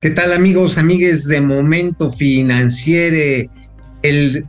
[0.00, 3.50] ¿Qué tal amigos, amigues de Momento Financiero?
[4.02, 4.46] El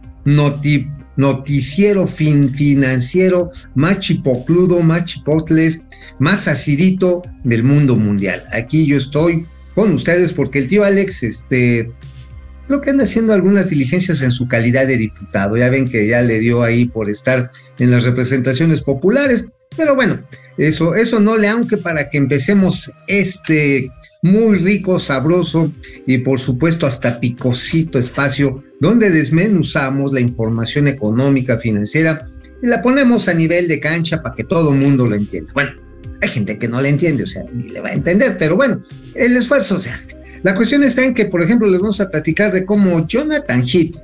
[1.15, 5.85] noticiero fin financiero más chipocludo, más chipotles,
[6.19, 8.43] más acidito del mundo mundial.
[8.51, 11.89] Aquí yo estoy con ustedes porque el tío Alex, este,
[12.67, 15.57] lo que anda haciendo algunas diligencias en su calidad de diputado.
[15.57, 19.49] Ya ven que ya le dio ahí por estar en las representaciones populares.
[19.75, 20.23] Pero bueno,
[20.59, 23.89] eso, eso no le aunque para que empecemos este
[24.21, 25.71] muy rico, sabroso
[26.05, 32.29] y por supuesto hasta picosito espacio donde desmenuzamos la información económica, financiera
[32.61, 35.51] y la ponemos a nivel de cancha para que todo el mundo lo entienda.
[35.53, 35.71] Bueno,
[36.21, 38.83] hay gente que no le entiende, o sea, ni le va a entender, pero bueno,
[39.15, 40.17] el esfuerzo se hace.
[40.43, 43.95] La cuestión está en que, por ejemplo, les vamos a platicar de cómo Jonathan Heath,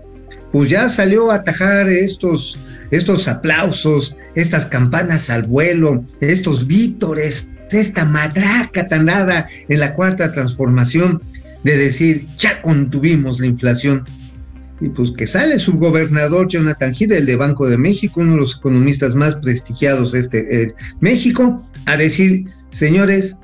[0.51, 2.57] pues ya salió a atajar estos,
[2.91, 10.31] estos aplausos, estas campanas al vuelo, estos vítores esta madraca tan dada en la cuarta
[10.31, 11.21] transformación
[11.63, 14.03] de decir, ya contuvimos la inflación.
[14.81, 18.39] Y pues que sale su gobernador Jonathan Hill, el de Banco de México, uno de
[18.39, 23.37] los economistas más prestigiados de este eh, México, a decir, señores,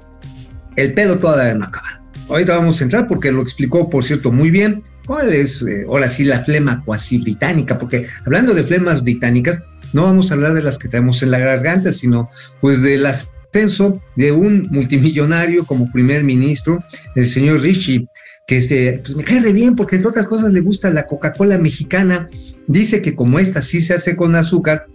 [0.75, 2.02] el pedo todavía no ha acabado.
[2.30, 4.83] Ahorita vamos a entrar porque lo explicó, por cierto, muy bien.
[5.06, 7.80] ¿Cuál es eh, ahora sí la flema cuasi británica?
[7.80, 9.59] Porque hablando de flemas británicas,
[9.94, 12.30] no vamos a hablar de las que traemos en la garganta, sino
[12.61, 16.83] pues de las ascenso de un multimillonario como primer ministro,
[17.16, 18.07] el señor Richie,
[18.47, 22.29] que se, pues me cae bien porque entre otras cosas le gusta la Coca-Cola mexicana.
[22.67, 24.88] Dice que como esta sí se hace con azúcar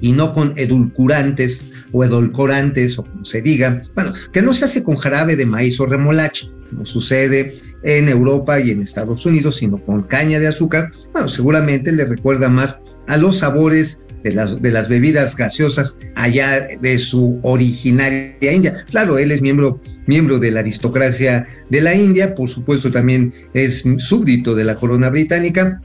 [0.00, 4.82] y no con edulcurantes o edulcorantes o como se diga, bueno, que no se hace
[4.82, 9.82] con jarabe de maíz o remolacha, como sucede en Europa y en Estados Unidos, sino
[9.84, 15.36] con caña de azúcar, bueno, seguramente le recuerda más a los sabores de las, bebidas
[15.36, 18.84] gaseosas allá de su originaria India.
[18.90, 23.84] Claro, él es miembro, miembro de la aristocracia de la India, por supuesto también es
[23.98, 25.80] súbdito de la corona británica,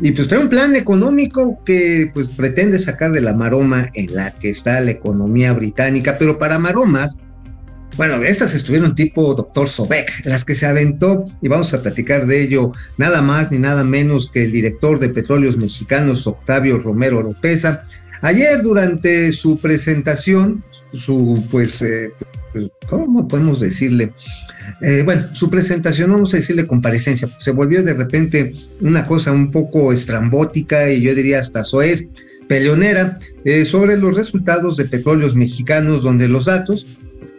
[0.00, 4.30] y pues trae un plan económico que pues pretende sacar de la maroma en la
[4.30, 7.16] que está la economía británica, pero para maromas
[7.98, 12.44] bueno, estas estuvieron tipo doctor Sobek, las que se aventó, y vamos a platicar de
[12.44, 17.84] ello nada más ni nada menos que el director de Petróleos Mexicanos, Octavio Romero Oropesa.
[18.22, 22.12] Ayer durante su presentación, su pues, eh,
[22.52, 24.12] pues ¿cómo podemos decirle?
[24.80, 29.32] Eh, bueno, su presentación, vamos a decirle comparecencia, pues se volvió de repente una cosa
[29.32, 32.06] un poco estrambótica y yo diría hasta soez,
[32.48, 36.86] peleonera, eh, sobre los resultados de petróleos mexicanos, donde los datos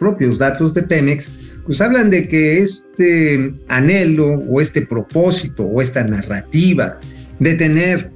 [0.00, 1.30] propios datos de Pemex,
[1.64, 6.98] pues hablan de que este anhelo o este propósito o esta narrativa
[7.38, 8.10] de tener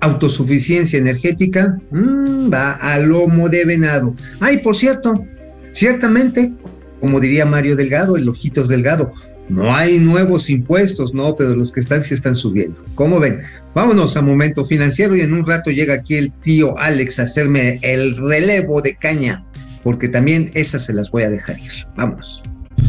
[0.00, 4.14] autosuficiencia energética mm, va a lomo de venado.
[4.38, 5.26] Ay, por cierto,
[5.72, 6.52] ciertamente,
[7.00, 9.12] como diría Mario Delgado, el Ojitos Delgado,
[9.48, 12.84] no hay nuevos impuestos, no, pero los que están sí están subiendo.
[12.94, 13.40] ¿Cómo ven?
[13.74, 17.80] Vámonos a momento financiero y en un rato llega aquí el tío Alex a hacerme
[17.82, 19.44] el relevo de caña
[19.82, 21.86] porque también esas se las voy a dejar ir.
[21.96, 22.42] Vamos.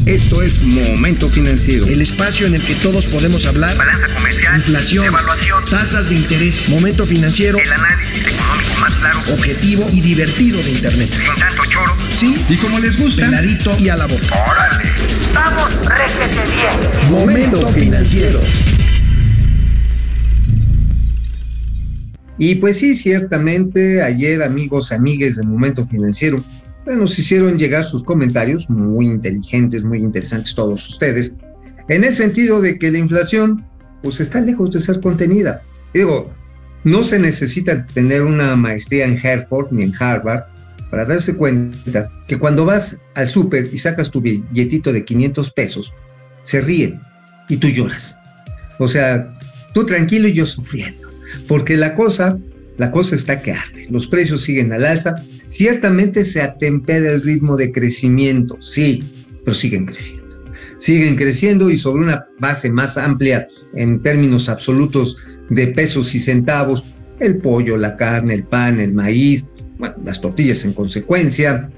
[0.06, 1.86] Esto es Momento Financiero.
[1.86, 3.76] El espacio en el que todos podemos hablar.
[3.76, 4.56] Balanza comercial.
[4.56, 5.06] Inflación.
[5.06, 5.64] Evaluación.
[5.66, 6.68] Tasas de interés.
[6.68, 7.58] Momento Financiero.
[7.58, 9.18] El análisis económico más claro.
[9.32, 11.08] Objetivo y divertido de Internet.
[11.08, 11.94] Sin tanto choro.
[12.16, 12.44] Sí.
[12.48, 13.26] Y como les gusta.
[13.26, 14.44] Peladito y a la boca.
[14.50, 14.90] ¡Órale!
[15.32, 17.10] ¡Vamos, réjete bien!
[17.12, 18.40] Momento Financiero.
[22.38, 26.42] Y pues sí, ciertamente ayer amigos, amigues de Momento Financiero,
[26.86, 31.34] nos hicieron llegar sus comentarios, muy inteligentes, muy interesantes todos ustedes,
[31.88, 33.64] en el sentido de que la inflación
[34.02, 35.62] pues está lejos de ser contenida.
[35.94, 36.32] Digo,
[36.84, 40.44] no se necesita tener una maestría en Hereford ni en Harvard
[40.90, 45.92] para darse cuenta que cuando vas al súper y sacas tu billetito de 500 pesos,
[46.42, 47.00] se ríen
[47.48, 48.16] y tú lloras.
[48.78, 49.32] O sea,
[49.74, 51.08] tú tranquilo y yo sufriendo.
[51.46, 52.36] Porque la cosa
[52.78, 55.14] la cosa está que arde, los precios siguen al alza,
[55.52, 59.04] ciertamente se atempera el ritmo de crecimiento, sí,
[59.44, 60.34] pero siguen creciendo.
[60.78, 65.18] Siguen creciendo y sobre una base más amplia en términos absolutos
[65.50, 66.84] de pesos y centavos,
[67.20, 69.44] el pollo, la carne, el pan, el maíz,
[70.04, 71.70] las tortillas en consecuencia.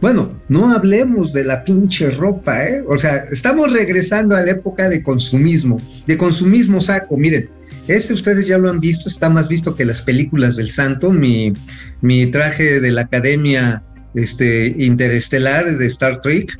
[0.00, 2.82] Bueno, no hablemos de la pinche ropa, ¿eh?
[2.86, 7.18] O sea, estamos regresando a la época de consumismo, de consumismo saco.
[7.18, 7.48] Miren,
[7.96, 11.52] este ustedes ya lo han visto, está más visto que las películas del santo, mi,
[12.00, 13.82] mi traje de la academia
[14.14, 16.58] este, interestelar de Star Trek.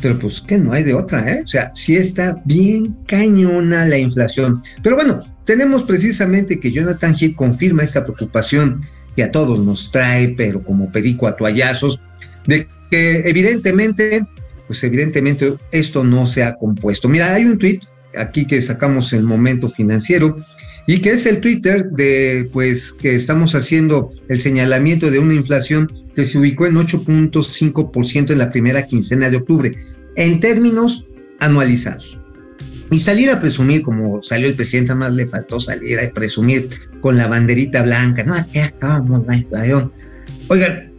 [0.00, 1.42] Pero pues que no hay de otra, ¿eh?
[1.44, 4.62] O sea, sí está bien cañona la inflación.
[4.82, 8.80] Pero bueno, tenemos precisamente que Jonathan Heath confirma esta preocupación
[9.16, 12.00] que a todos nos trae, pero como perico a toallazos,
[12.46, 14.26] de que evidentemente
[14.66, 17.08] pues evidentemente esto no se ha compuesto.
[17.08, 17.80] Mira, hay un tweet
[18.16, 20.36] aquí que sacamos el momento financiero
[20.86, 25.90] y que es el Twitter de pues que estamos haciendo el señalamiento de una inflación
[26.14, 29.72] que se ubicó en 8.5% en la primera quincena de octubre
[30.16, 31.04] en términos
[31.40, 32.18] anualizados.
[32.90, 36.68] Y salir a presumir, como salió el presidente, más le faltó salir a presumir
[37.00, 39.90] con la banderita blanca, no, aquí acabamos la inflación.
[40.48, 40.92] Oigan,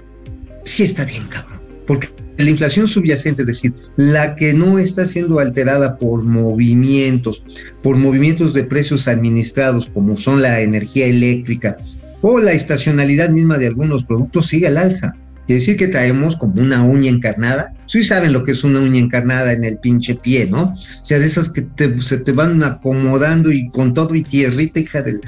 [0.66, 2.10] sí está bien, cabrón, porque
[2.44, 7.42] la inflación subyacente, es decir, la que no está siendo alterada por movimientos,
[7.82, 11.78] por movimientos de precios administrados, como son la energía eléctrica
[12.22, 15.16] o la estacionalidad misma de algunos productos, sigue al alza.
[15.46, 17.72] Quiere decir que traemos como una uña encarnada.
[17.86, 20.64] Sí saben lo que es una uña encarnada en el pinche pie, ¿no?
[20.64, 21.68] O sea, de esas que
[22.00, 25.22] se te van acomodando y con todo y tierrita, hija del...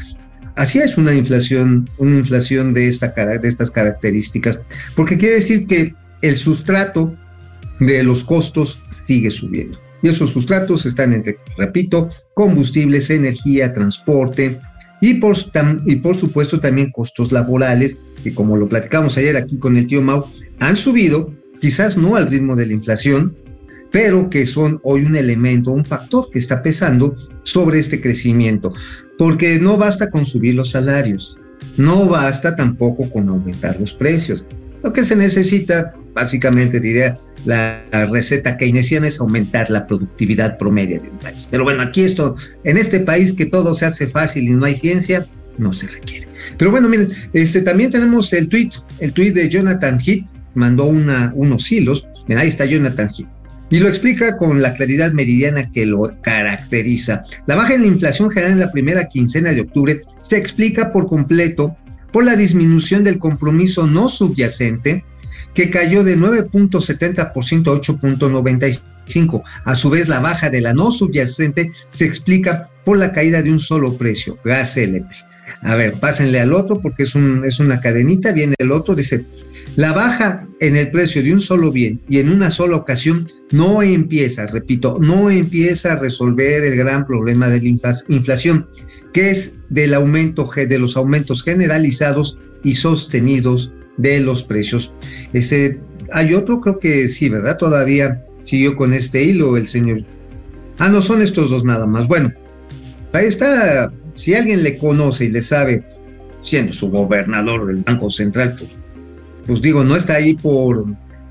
[0.55, 4.59] Así es una inflación, una inflación de, esta, de estas características,
[4.95, 7.15] porque quiere decir que el sustrato
[7.79, 9.79] de los costos sigue subiendo.
[10.01, 14.59] Y esos sustratos están entre, repito, combustibles, energía, transporte
[15.01, 15.35] y por,
[15.85, 20.01] y por supuesto también costos laborales que como lo platicamos ayer aquí con el tío
[20.01, 20.25] Mau,
[20.59, 23.35] han subido, quizás no al ritmo de la inflación,
[23.91, 28.73] pero que son hoy un elemento, un factor que está pesando sobre este crecimiento,
[29.17, 31.37] porque no basta con subir los salarios,
[31.77, 34.43] no basta tampoco con aumentar los precios.
[34.87, 41.09] Lo que se necesita, básicamente diría, la receta keynesiana es aumentar la productividad promedio de
[41.09, 41.45] un país.
[41.51, 44.75] Pero bueno, aquí esto, en este país que todo se hace fácil y no hay
[44.77, 45.25] ciencia,
[45.57, 46.29] no se requiere.
[46.57, 48.69] Pero bueno, miren, este, también tenemos el tweet,
[48.99, 53.27] el tweet de Jonathan Heath, mandó unos hilos, miren, ahí está Jonathan Heath,
[53.69, 57.25] y lo explica con la claridad meridiana que lo caracteriza.
[57.45, 61.07] La baja en la inflación general en la primera quincena de octubre se explica por
[61.07, 61.75] completo
[62.17, 65.05] por la disminución del compromiso no subyacente,
[65.53, 69.43] que cayó de 9.70% a 8.95%.
[69.65, 73.51] A su vez, la baja de la no subyacente se explica por la caída de
[73.51, 75.13] un solo precio, gas LP.
[75.61, 79.27] A ver, pásenle al otro porque es, un, es una cadenita, viene el otro, dice,
[79.77, 83.83] la baja en el precio de un solo bien y en una sola ocasión no
[83.83, 87.67] empieza, repito, no empieza a resolver el gran problema de la
[88.09, 88.67] inflación,
[89.13, 94.91] que es del aumento de los aumentos generalizados y sostenidos de los precios.
[95.33, 95.79] Este,
[96.11, 97.57] hay otro, creo que sí, ¿verdad?
[97.57, 100.03] Todavía siguió con este hilo el señor.
[100.79, 102.07] Ah, no, son estos dos nada más.
[102.07, 102.33] Bueno,
[103.13, 105.83] ahí está si alguien le conoce y le sabe,
[106.41, 108.71] siendo su gobernador del Banco Central, pues,
[109.47, 110.85] pues digo, no está ahí por,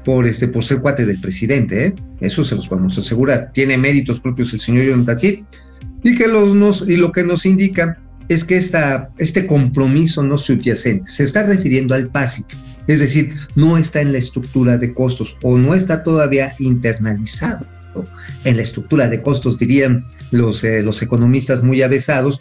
[0.04, 1.94] por, este, por ser cuate del presidente, ¿eh?
[2.20, 3.50] eso se los vamos a asegurar.
[3.52, 5.46] Tiene méritos propios el señor Jonathan Heath,
[6.02, 11.08] y, que los, nos, y lo que nos indica es que este compromiso no subyacente
[11.08, 12.46] se está refiriendo al PASIC,
[12.88, 17.66] es decir, no está en la estructura de costos o no está todavía internalizado
[18.44, 22.40] en la estructura de costos, dirían los, eh, los economistas muy avesados,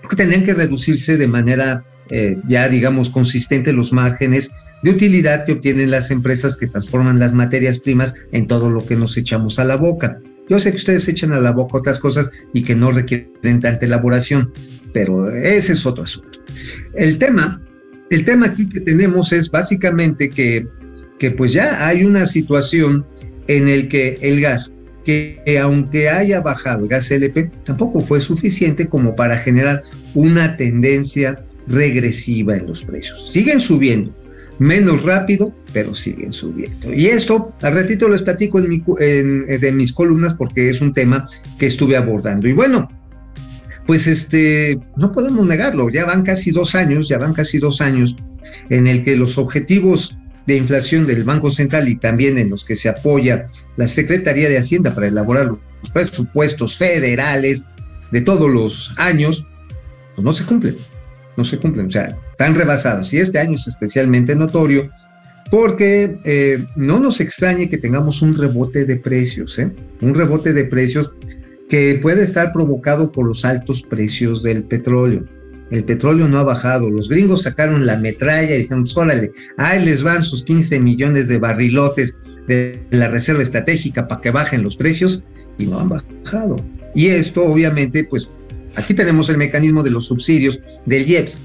[0.00, 4.52] porque tendrían que reducirse de manera eh, ya, digamos, consistente los márgenes
[4.82, 8.96] de utilidad que obtienen las empresas que transforman las materias primas en todo lo que
[8.96, 10.20] nos echamos a la boca.
[10.48, 13.86] Yo sé que ustedes echan a la boca otras cosas y que no requieren tanta
[13.86, 14.52] elaboración,
[14.92, 16.38] pero ese es otro asunto.
[16.94, 17.62] El tema,
[18.10, 20.68] el tema aquí que tenemos es básicamente que,
[21.18, 23.06] que pues ya hay una situación
[23.48, 24.74] en el que el gas
[25.04, 29.82] que aunque haya bajado el gas LP, tampoco fue suficiente como para generar
[30.14, 33.30] una tendencia regresiva en los precios.
[33.30, 34.14] Siguen subiendo,
[34.58, 36.92] menos rápido, pero siguen subiendo.
[36.92, 38.60] Y esto, al ratito les platico
[39.00, 41.28] en, de mis columnas porque es un tema
[41.58, 42.48] que estuve abordando.
[42.48, 42.88] Y bueno,
[43.86, 48.16] pues este, no podemos negarlo, ya van casi dos años, ya van casi dos años
[48.70, 50.16] en el que los objetivos
[50.46, 54.58] de inflación del Banco Central y también en los que se apoya la Secretaría de
[54.58, 55.58] Hacienda para elaborar los
[55.92, 57.64] presupuestos federales
[58.10, 59.44] de todos los años,
[60.14, 60.76] pues no se cumplen,
[61.36, 63.12] no se cumplen, o sea, están rebasados.
[63.12, 64.90] Y este año es especialmente notorio
[65.50, 69.70] porque eh, no nos extrañe que tengamos un rebote de precios, ¿eh?
[70.00, 71.12] un rebote de precios
[71.68, 75.24] que puede estar provocado por los altos precios del petróleo
[75.70, 76.88] el petróleo no ha bajado.
[76.90, 81.28] Los gringos sacaron la metralla y dijeron, pues, órale, ahí les van sus 15 millones
[81.28, 85.24] de barrilotes de la reserva estratégica para que bajen los precios
[85.58, 86.56] y no han bajado.
[86.94, 88.28] Y esto obviamente, pues
[88.76, 91.40] aquí tenemos el mecanismo de los subsidios del IEPS.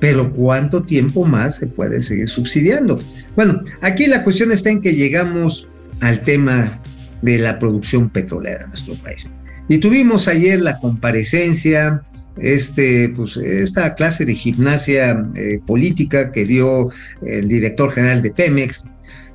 [0.00, 2.98] Pero ¿cuánto tiempo más se puede seguir subsidiando?
[3.36, 5.66] Bueno, aquí la cuestión está en que llegamos
[6.00, 6.80] al tema
[7.22, 9.30] de la producción petrolera en nuestro país.
[9.68, 12.02] Y tuvimos ayer la comparecencia
[12.36, 16.90] este, pues, esta clase de gimnasia eh, política que dio
[17.22, 18.84] el director general de Pemex,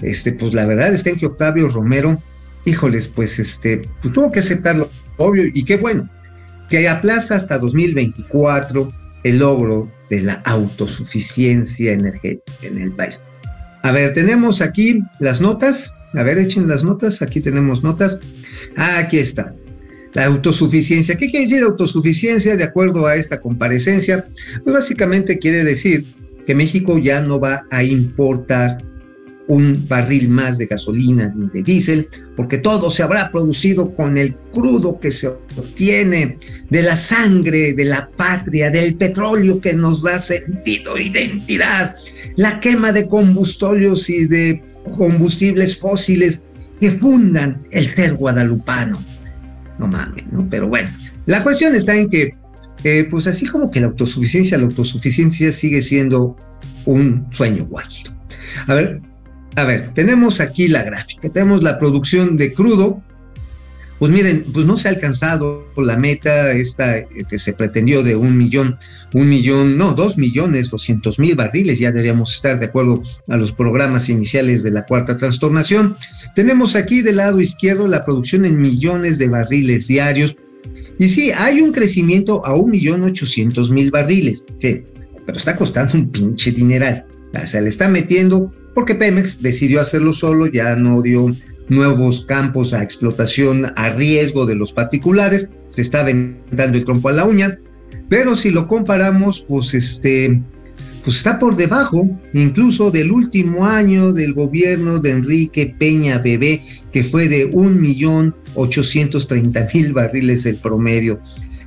[0.02, 2.22] este, pues la verdad está en que Octavio Romero
[2.66, 6.10] híjoles, pues este, pues tuvo que aceptarlo, obvio, y qué bueno,
[6.70, 8.92] que aplaza hasta 2024
[9.24, 13.22] el logro de la autosuficiencia energética en el país.
[13.84, 15.96] A ver, tenemos aquí las notas.
[16.14, 17.22] A ver, echen las notas.
[17.22, 18.20] Aquí tenemos notas.
[18.76, 19.54] Ah, aquí está.
[20.14, 21.16] La autosuficiencia.
[21.16, 24.26] ¿Qué quiere decir autosuficiencia de acuerdo a esta comparecencia?
[24.64, 26.06] Pues básicamente quiere decir
[26.46, 28.80] que México ya no va a importar
[29.50, 34.36] un barril más de gasolina ni de diésel, porque todo se habrá producido con el
[34.53, 36.38] crudo que se obtiene
[36.70, 41.96] de la sangre, de la patria, del petróleo que nos da sentido, e identidad,
[42.36, 44.63] la quema de combustibles y de
[44.98, 46.44] combustibles fósiles
[46.79, 49.03] que fundan el ser guadalupano.
[49.79, 50.48] No mames, ¿no?
[50.48, 50.89] Pero bueno,
[51.25, 52.36] la cuestión está en que,
[52.84, 56.38] eh, pues así como que la autosuficiencia, la autosuficiencia sigue siendo
[56.86, 58.13] un sueño guajiro.
[58.68, 59.01] A ver,
[59.56, 63.01] a ver, tenemos aquí la gráfica, tenemos la producción de crudo.
[63.98, 68.15] Pues miren, pues no se ha alcanzado la meta esta eh, que se pretendió de
[68.15, 68.77] un millón,
[69.13, 73.51] un millón, no, dos millones, doscientos mil barriles, ya deberíamos estar de acuerdo a los
[73.51, 75.98] programas iniciales de la cuarta trastornación.
[76.34, 80.34] Tenemos aquí del lado izquierdo la producción en millones de barriles diarios.
[80.98, 84.82] Y sí, hay un crecimiento a un millón ochocientos mil barriles, sí,
[85.25, 87.06] pero está costando un pinche dineral.
[87.34, 91.36] O sea, le está metiendo porque Pemex decidió hacerlo solo, ya no dio
[91.70, 97.14] nuevos campos a explotación a riesgo de los particulares, se está aventando el trompo a
[97.14, 97.60] la uña,
[98.10, 100.42] pero si lo comparamos, pues este,
[101.04, 106.62] pues está por debajo incluso del último año del gobierno de Enrique Peña Bebé,
[106.92, 111.20] que fue de 1.830.000 barriles el promedio.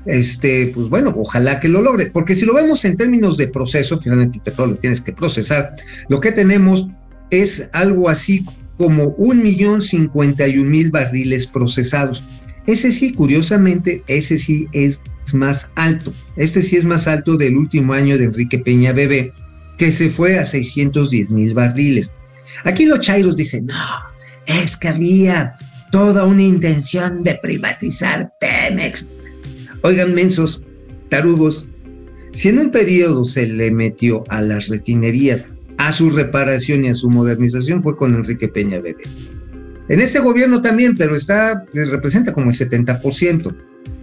[0.05, 4.01] Este, pues bueno, ojalá que lo logre, porque si lo vemos en términos de proceso,
[4.01, 5.77] finalmente el petróleo tienes que procesar,
[6.09, 6.87] lo que tenemos
[7.31, 8.45] es algo así
[8.79, 12.23] como un millón cincuenta y un mil barriles procesados.
[12.67, 15.01] Ese sí, curiosamente, ese sí es
[15.35, 16.13] más alto.
[16.37, 19.33] Este sí es más alto del último año de Enrique Peña Bebé,
[19.79, 22.13] que se fue a 610 mil barriles.
[22.65, 23.75] Aquí los chairos dicen, no,
[24.47, 25.57] es que había
[25.91, 29.07] toda una intención de privatizar Pemex.
[29.83, 30.63] Oigan, mensos,
[31.09, 31.67] tarugos,
[32.33, 35.47] si en un periodo se le metió a las refinerías
[35.79, 39.03] a su reparación y a su modernización fue con Enrique Peña Bebé.
[39.89, 43.55] En este gobierno también, pero está, eh, representa como el 70%.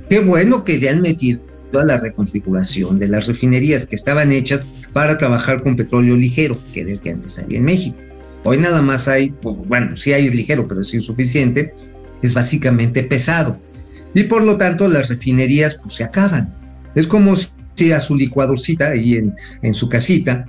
[0.09, 1.41] Qué bueno que ya han metido
[1.73, 6.81] a la reconfiguración de las refinerías que estaban hechas para trabajar con petróleo ligero, que
[6.81, 7.97] era el que antes había en México.
[8.43, 11.73] Hoy nada más hay, bueno, sí hay ligero, pero es insuficiente,
[12.21, 13.57] es básicamente pesado.
[14.13, 16.55] Y por lo tanto las refinerías pues se acaban.
[16.95, 20.45] Es como si a su licuadorcita ahí en, en su casita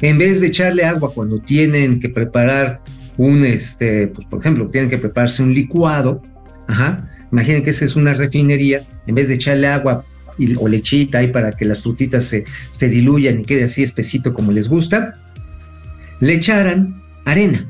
[0.00, 2.82] en vez de echarle agua cuando tienen que preparar
[3.16, 6.22] un, este, pues por ejemplo, tienen que prepararse un licuado,
[6.68, 10.04] ajá, imaginen que esa es una refinería, en vez de echarle agua
[10.58, 14.52] o lechita ahí para que las frutitas se, se diluyan y quede así espesito como
[14.52, 15.14] les gusta,
[16.20, 17.66] le echaran arena.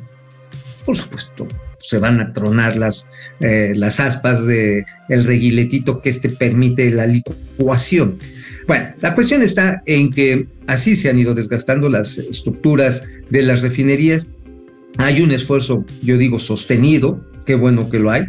[0.84, 1.46] Por supuesto,
[1.84, 3.10] se van a tronar las,
[3.40, 8.18] eh, las aspas del el reguiletito que este permite la licuación.
[8.66, 13.60] Bueno, la cuestión está en que así se han ido desgastando las estructuras de las
[13.60, 14.26] refinerías.
[14.96, 18.24] Hay un esfuerzo, yo digo, sostenido, qué bueno que lo hay,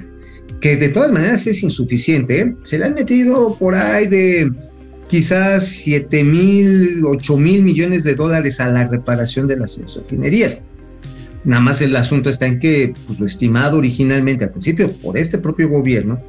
[0.59, 2.41] que de todas maneras es insuficiente.
[2.41, 2.55] ¿eh?
[2.63, 4.51] Se le han metido por ahí de
[5.07, 10.59] quizás 7 mil, 8 mil millones de dólares a la reparación de las refinerías.
[11.45, 15.37] Nada más el asunto está en que pues, lo estimado originalmente al principio por este
[15.37, 16.19] propio gobierno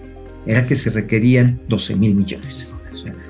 [0.47, 2.73] era que se requerían 12 mil millones.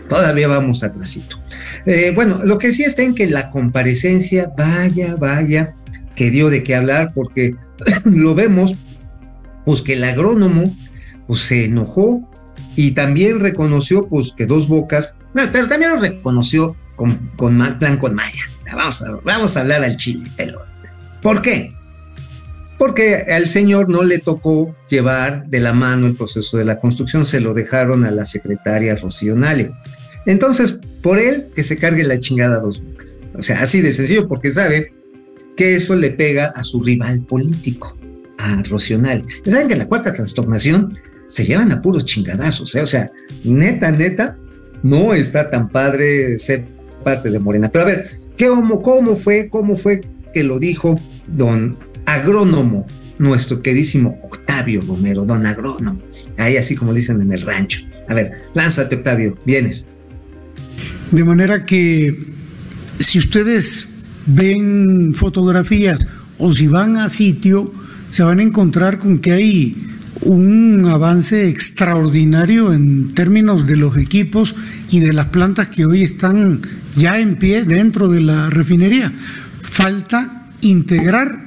[0.08, 1.40] Todavía vamos atrasito.
[1.84, 5.74] Eh, bueno, lo que sí está en que la comparecencia, vaya, vaya,
[6.14, 7.54] que dio de qué hablar, porque
[8.04, 8.74] lo vemos,
[9.64, 10.74] pues que el agrónomo
[11.26, 12.28] pues, se enojó
[12.76, 18.14] y también reconoció pues que dos bocas, pero también lo reconoció con, con plan con
[18.14, 18.44] Maya.
[18.72, 20.60] Vamos a, vamos a hablar al chile, pero
[21.20, 21.75] ¿por qué?
[22.78, 27.24] Porque al señor no le tocó llevar de la mano el proceso de la construcción,
[27.24, 29.34] se lo dejaron a la secretaria Rocío.
[30.26, 33.20] Entonces, por él, que se cargue la chingada dos bocas.
[33.34, 34.92] O sea, así de sencillo, porque sabe
[35.56, 37.96] que eso le pega a su rival político,
[38.38, 39.24] a Rocional.
[39.44, 40.92] Saben que en la cuarta trastornación
[41.28, 42.82] se llevan a puros chingadazos, ¿eh?
[42.82, 43.10] o sea,
[43.42, 44.36] neta, neta,
[44.82, 46.66] no está tan padre ser
[47.02, 47.70] parte de Morena.
[47.70, 49.48] Pero a ver, ¿qué, cómo, ¿cómo fue?
[49.48, 50.00] ¿Cómo fue
[50.34, 52.86] que lo dijo don agrónomo,
[53.18, 56.00] nuestro queridísimo Octavio Romero, don agrónomo?
[56.38, 57.80] Ahí así como dicen en el rancho.
[58.08, 59.86] A ver, lánzate, Octavio, vienes.
[61.10, 62.18] De manera que
[62.98, 63.88] si ustedes
[64.26, 66.04] ven fotografías
[66.38, 67.72] o si van a sitio,
[68.10, 69.86] se van a encontrar con que hay
[70.22, 74.54] un avance extraordinario en términos de los equipos
[74.90, 76.62] y de las plantas que hoy están
[76.96, 79.12] ya en pie dentro de la refinería.
[79.62, 81.45] Falta integrar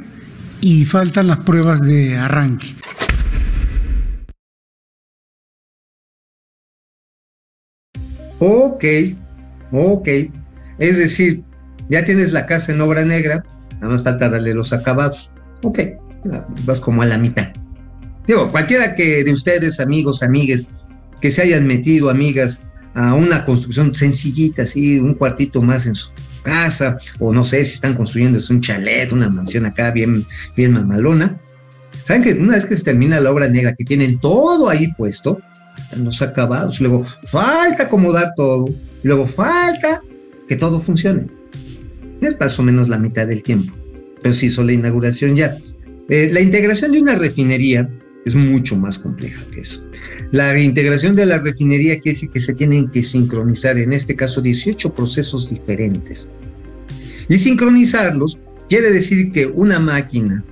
[0.62, 2.76] y faltan las pruebas de arranque.
[8.40, 8.86] Ok,
[9.72, 10.08] ok.
[10.78, 11.44] Es decir,
[11.90, 13.44] ya tienes la casa en obra negra,
[13.76, 15.32] nada más falta darle los acabados.
[15.64, 15.80] Ok,
[16.66, 17.50] vas como a la mitad.
[18.28, 20.64] Digo, cualquiera que de ustedes, amigos, amigues,
[21.20, 22.62] que se hayan metido, amigas,
[22.94, 26.12] a una construcción sencillita, así, un cuartito más en su
[26.50, 30.26] casa, o no sé si están construyendo un chalet, una mansión acá bien,
[30.56, 31.40] bien mamalona.
[32.04, 35.40] Saben que una vez que se termina la obra negra, que tienen todo ahí puesto,
[35.96, 38.66] los acabados, luego falta acomodar todo,
[39.04, 40.02] luego falta
[40.48, 41.28] que todo funcione.
[42.22, 43.74] Es más o menos la mitad del tiempo,
[44.22, 45.56] pero se hizo la inauguración ya.
[46.10, 47.88] Eh, la integración de una refinería
[48.30, 49.84] es mucho más compleja que eso.
[50.32, 54.42] La reintegración de la refinería quiere decir que se tienen que sincronizar, en este caso,
[54.42, 56.30] 18 procesos diferentes.
[57.28, 58.38] Y sincronizarlos
[58.70, 60.44] quiere decir que una máquina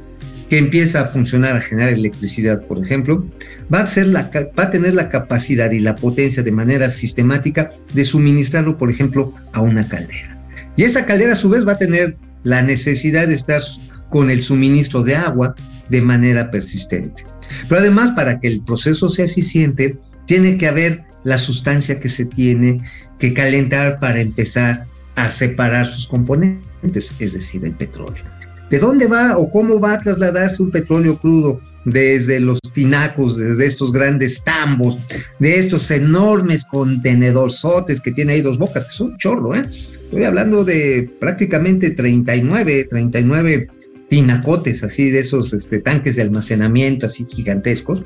[0.49, 3.25] que empieza a funcionar, a generar electricidad, por ejemplo,
[3.73, 8.77] va a, va a tener la capacidad y la potencia de manera sistemática de suministrarlo,
[8.77, 10.41] por ejemplo, a una caldera.
[10.77, 13.61] Y esa caldera a su vez va a tener la necesidad de estar
[14.09, 15.55] con el suministro de agua
[15.89, 17.25] de manera persistente.
[17.67, 22.25] Pero además, para que el proceso sea eficiente, tiene que haber la sustancia que se
[22.25, 22.79] tiene
[23.19, 28.23] que calentar para empezar a separar sus componentes, es decir, el petróleo.
[28.69, 31.59] ¿De dónde va o cómo va a trasladarse un petróleo crudo?
[31.85, 34.97] Desde los tinacos, desde estos grandes tambos,
[35.39, 39.63] de estos enormes contenedorzotes que tiene ahí dos bocas, que son chorro, ¿eh?
[40.03, 43.67] Estoy hablando de prácticamente 39, 39
[44.09, 48.03] tinacotes, así de esos este, tanques de almacenamiento así gigantescos,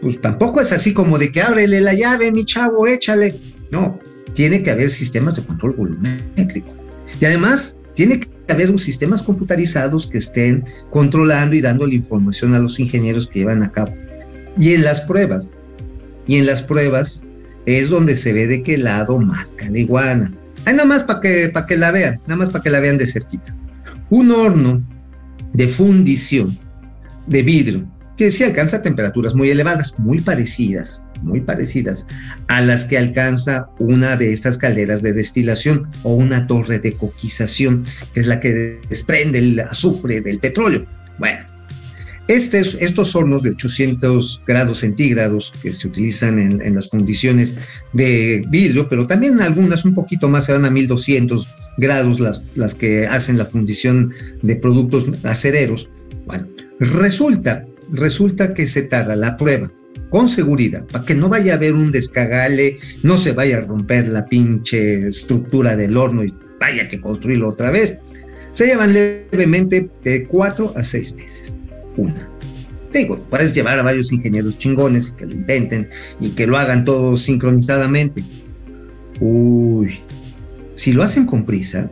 [0.00, 3.34] pues tampoco es así como de que ábrele la llave, mi chavo, échale.
[3.70, 3.98] No,
[4.34, 6.76] tiene que haber sistemas de control volumétrico.
[7.20, 12.58] Y además, tiene que haber sistemas computarizados que estén controlando y dando la información a
[12.58, 13.94] los ingenieros que llevan a cabo.
[14.58, 15.48] Y en las pruebas,
[16.26, 17.22] y en las pruebas
[17.64, 20.32] es donde se ve de qué lado más la iguana.
[20.64, 22.98] Hay nada más para que, para que la vean, nada más para que la vean
[22.98, 23.56] de cerquita.
[24.10, 24.82] Un horno
[25.52, 26.58] de fundición
[27.26, 32.06] de vidrio, que sí alcanza temperaturas muy elevadas, muy parecidas, muy parecidas
[32.48, 37.84] a las que alcanza una de estas calderas de destilación o una torre de coquización,
[38.14, 40.86] que es la que desprende el azufre del petróleo.
[41.18, 41.46] Bueno,
[42.28, 47.54] estos hornos de 800 grados centígrados que se utilizan en, en, las fundiciones
[47.92, 52.74] de vidrio, pero también algunas un poquito más se van a 1200 grados las, las
[52.74, 54.12] que hacen la fundición
[54.42, 55.88] de productos acereros.
[56.26, 56.46] Bueno,
[56.80, 59.70] resulta, resulta que se tarda la prueba
[60.10, 64.08] con seguridad, para que no vaya a haber un descagale, no se vaya a romper
[64.08, 67.98] la pinche estructura del horno y vaya que construirlo otra vez.
[68.52, 71.58] Se llevan levemente de cuatro a seis meses.
[71.96, 72.30] Una.
[72.92, 77.16] Digo, puedes llevar a varios ingenieros chingones que lo intenten y que lo hagan todo
[77.16, 78.24] sincronizadamente.
[79.20, 80.00] Uy,
[80.76, 81.90] si lo hacen con prisa,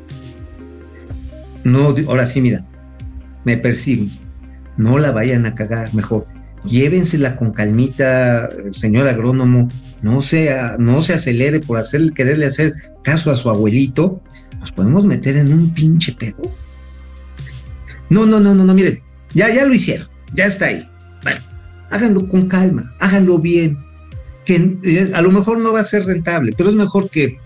[1.65, 2.65] no, ahora sí, mira,
[3.45, 4.11] me persiguen,
[4.77, 6.27] no la vayan a cagar, mejor,
[6.65, 9.69] llévensela con calmita, señor agrónomo,
[10.03, 14.23] no se, no se acelere por hacer, quererle hacer caso a su abuelito,
[14.61, 16.43] nos podemos meter en un pinche pedo.
[18.11, 20.87] No, no, no, no, no, miren, ya, ya lo hicieron, ya está ahí.
[21.23, 21.41] Bueno,
[21.91, 23.79] háganlo con calma, háganlo bien,
[24.45, 27.39] que eh, a lo mejor no va a ser rentable, pero es mejor que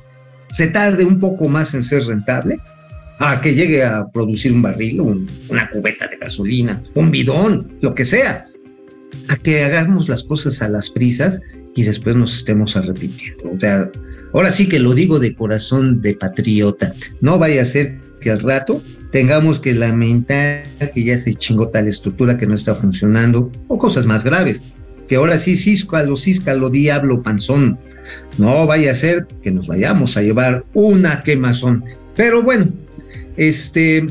[0.49, 2.61] se tarde un poco más en ser rentable
[3.19, 5.01] a que llegue a producir un barril,
[5.49, 8.49] una cubeta de gasolina, un bidón, lo que sea,
[9.29, 11.41] a que hagamos las cosas a las prisas
[11.75, 13.51] y después nos estemos arrepintiendo.
[13.51, 13.91] O sea,
[14.33, 18.41] ahora sí que lo digo de corazón de patriota, no vaya a ser que al
[18.41, 23.79] rato tengamos que lamentar que ya se chingó tal estructura que no está funcionando o
[23.79, 24.63] cosas más graves
[25.09, 27.79] que ahora sí, císcalo, císcalo, diablo, panzón.
[28.37, 31.85] No vaya a ser que nos vayamos a llevar una quemazón.
[32.14, 32.66] Pero bueno,
[33.37, 34.07] este,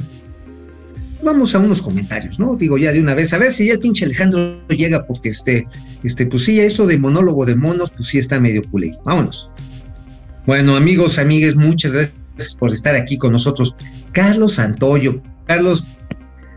[1.24, 2.56] vamos a unos comentarios, ¿no?
[2.56, 5.68] Digo ya de una vez, a ver si ya el pinche Alejandro llega, porque este,
[6.04, 8.98] este, pues sí, eso de monólogo de monos, pues sí está medio culé.
[9.06, 9.50] Vámonos.
[10.46, 13.76] Bueno, amigos, amigues, muchas gracias por estar aquí con nosotros.
[14.14, 15.22] Carlos Santoyo.
[15.46, 15.86] Carlos,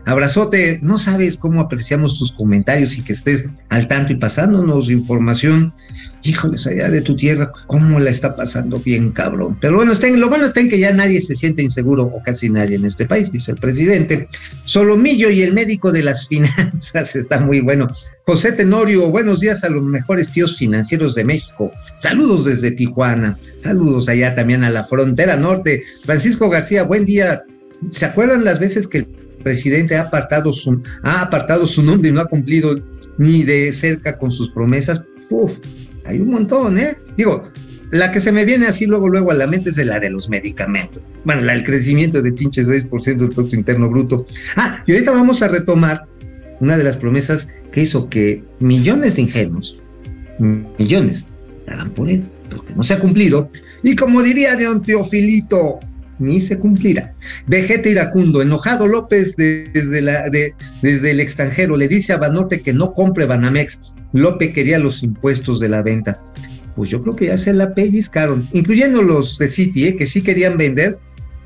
[0.05, 5.73] Abrazote, no sabes cómo apreciamos tus comentarios y que estés al tanto y pasándonos información.
[6.23, 9.57] Híjoles, allá de tu tierra, cómo la está pasando bien, cabrón.
[9.59, 12.75] Pero bueno, lo bueno está en que ya nadie se siente inseguro, o casi nadie
[12.75, 14.27] en este país, dice el presidente.
[14.65, 17.87] Solomillo y el médico de las finanzas, está muy bueno.
[18.25, 21.71] José Tenorio, buenos días a los mejores tíos financieros de México.
[21.95, 23.39] Saludos desde Tijuana.
[23.59, 25.83] Saludos allá también a la frontera norte.
[26.05, 27.43] Francisco García, buen día.
[27.89, 32.11] ¿Se acuerdan las veces que el presidente ha apartado su, ha apartado su nombre y
[32.11, 32.75] no ha cumplido
[33.17, 35.03] ni de cerca con sus promesas?
[35.29, 35.59] Uf,
[36.05, 36.97] hay un montón, ¿eh?
[37.17, 37.43] Digo,
[37.91, 40.29] la que se me viene así luego, luego a la mente es la de los
[40.29, 41.03] medicamentos.
[41.25, 44.25] Bueno, la crecimiento de pinche 6% del Producto Interno Bruto.
[44.55, 46.07] Ah, y ahorita vamos a retomar
[46.61, 49.79] una de las promesas que hizo que millones de ingenuos,
[50.39, 51.27] millones,
[51.67, 53.49] hagan por él, pero que no se ha cumplido.
[53.83, 55.79] Y como diría Don Teofilito,
[56.21, 57.13] ni se cumplirá.
[57.47, 63.79] Vegeta iracundo, enojado López desde, el extranjero, le dice a Banorte que no compre Banamex.
[64.13, 66.21] López quería los impuestos de la venta.
[66.75, 69.95] Pues yo creo que ya se la pellizcaron, incluyendo los de City, ¿eh?
[69.97, 70.99] que sí querían vender,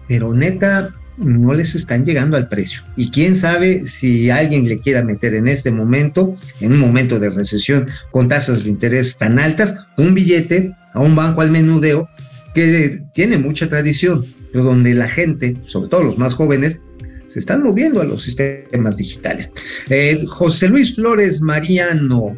[0.07, 2.81] pero neta no les están llegando al precio.
[2.95, 7.29] Y quién sabe si alguien le quiera meter en este momento, en un momento de
[7.29, 12.07] recesión con tasas de interés tan altas, un billete a un banco al menudeo
[12.53, 14.25] que tiene mucha tradición,
[14.63, 16.81] donde la gente, sobre todo los más jóvenes,
[17.27, 19.53] se están moviendo a los sistemas digitales.
[19.89, 22.37] Eh, José Luis Flores Mariano,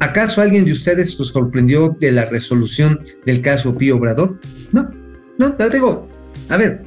[0.00, 4.38] ¿acaso alguien de ustedes se sorprendió de la resolución del caso Pío Obrador?
[4.72, 4.90] No,
[5.38, 6.08] no, te digo,
[6.48, 6.82] a ver,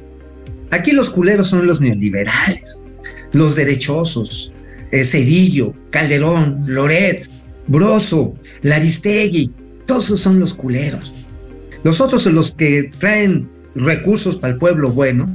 [0.70, 2.84] aquí los culeros son los neoliberales,
[3.32, 4.52] los derechosos,
[4.90, 7.28] eh, Cedillo, Calderón, Loret,
[7.66, 9.50] Broso, Laristegui,
[9.86, 11.12] todos son los culeros.
[11.84, 13.48] Los otros son los que traen
[13.84, 15.26] recursos para el pueblo bueno,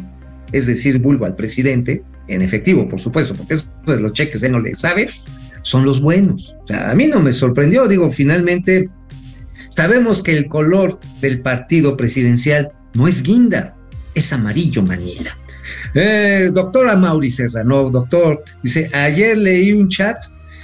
[0.51, 4.53] es decir, vulgo al presidente, en efectivo, por supuesto, porque eso de los cheques él
[4.53, 5.09] no le sabe,
[5.61, 6.55] son los buenos.
[6.63, 8.89] O sea, a mí no me sorprendió, digo, finalmente
[9.69, 13.75] sabemos que el color del partido presidencial no es guinda,
[14.13, 15.37] es amarillo manila.
[15.95, 20.17] Eh, doctora Mauri Serrano, doctor, dice, ayer leí un chat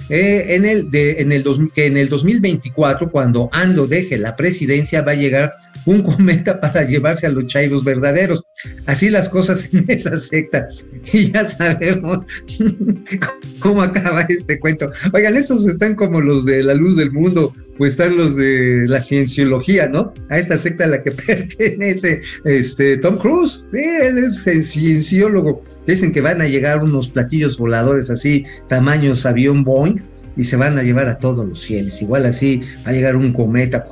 [0.09, 5.03] eh, en, el de, en el que en el 2024, cuando ANLO deje la presidencia,
[5.03, 5.53] va a llegar
[5.85, 8.43] un cometa para llevarse a los chairos verdaderos.
[8.85, 10.67] Así las cosas en esa secta.
[11.13, 12.25] Y ya sabemos
[13.59, 14.91] cómo acaba este cuento.
[15.13, 18.99] Oigan, esos están como los de la luz del mundo, o están los de la
[18.99, 20.13] cienciología, ¿no?
[20.29, 23.65] A esta secta a la que pertenece este Tom Cruise.
[23.71, 25.63] Sí, él es cienciólogo.
[25.87, 30.01] Dicen que van a llegar unos platillos voladores así, tamaños avión Boeing,
[30.35, 32.01] y se van a llevar a todos los cielos.
[32.01, 33.83] Igual así va a llegar un cometa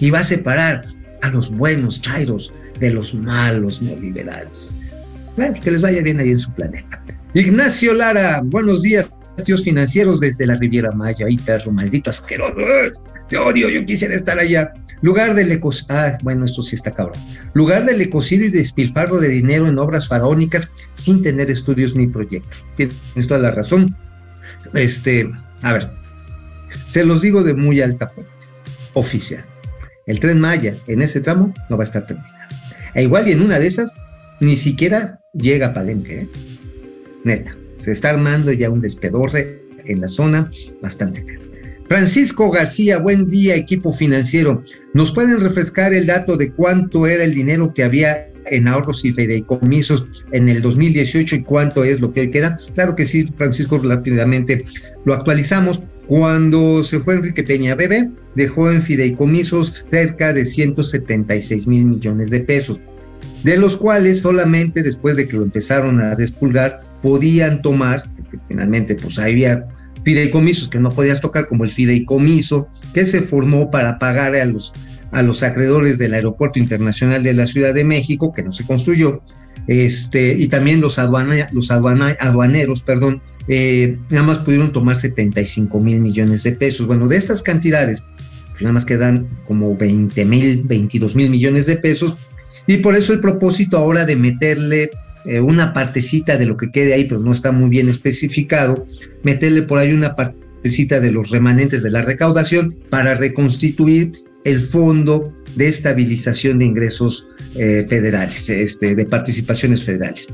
[0.00, 0.84] y va a separar
[1.22, 4.76] a los buenos chairos de los malos neoliberales.
[5.36, 7.02] Bueno, que les vaya bien ahí en su planeta.
[7.34, 9.08] Ignacio Lara, buenos días,
[9.44, 11.26] tíos financieros desde la Riviera Maya.
[11.26, 12.54] Ay, perro maldito asqueroso.
[13.28, 14.72] Te odio, yo quisiera estar allá.
[15.02, 17.18] Lugar del ecocidio, ah, bueno, esto sí está cabrón.
[17.54, 22.64] Lugar del ecocidio y despilfarro de dinero en obras faraónicas sin tener estudios ni proyectos.
[22.76, 23.96] Tienes toda la razón.
[24.74, 25.30] Este,
[25.62, 25.90] a ver,
[26.86, 28.32] se los digo de muy alta fuente,
[28.92, 29.44] oficial.
[30.06, 32.34] El tren Maya en ese tramo no va a estar terminado.
[32.94, 33.92] E igual y en una de esas
[34.40, 36.28] ni siquiera llega a Palenque, ¿eh?
[37.24, 41.40] Neta, se está armando ya un despedorre en la zona bastante feo.
[41.88, 44.62] Francisco García, buen día, equipo financiero.
[44.94, 49.12] ¿Nos pueden refrescar el dato de cuánto era el dinero que había en ahorros y
[49.12, 52.58] fideicomisos en el 2018 y cuánto es lo que queda?
[52.74, 54.64] Claro que sí, Francisco, rápidamente
[55.04, 55.82] lo actualizamos.
[56.10, 62.40] Cuando se fue Enrique Peña Bebé, dejó en fideicomisos cerca de 176 mil millones de
[62.40, 62.80] pesos,
[63.44, 68.96] de los cuales solamente después de que lo empezaron a despulgar podían tomar, porque finalmente
[68.96, 69.68] pues había
[70.04, 74.72] fideicomisos que no podías tocar, como el fideicomiso que se formó para pagar a los,
[75.12, 79.22] a los acreedores del Aeropuerto Internacional de la Ciudad de México, que no se construyó,
[79.68, 80.98] este, y también los,
[81.52, 86.86] los aduaneros, perdón, eh, nada más pudieron tomar 75 mil millones de pesos.
[86.86, 88.04] Bueno, de estas cantidades,
[88.50, 92.16] pues nada más quedan como 20 mil, 22 mil millones de pesos,
[92.68, 94.90] y por eso el propósito ahora de meterle
[95.24, 98.86] eh, una partecita de lo que quede ahí, pero no está muy bien especificado,
[99.24, 104.12] meterle por ahí una partecita de los remanentes de la recaudación para reconstituir
[104.44, 110.32] el fondo de estabilización de ingresos eh, federales, este, de participaciones federales.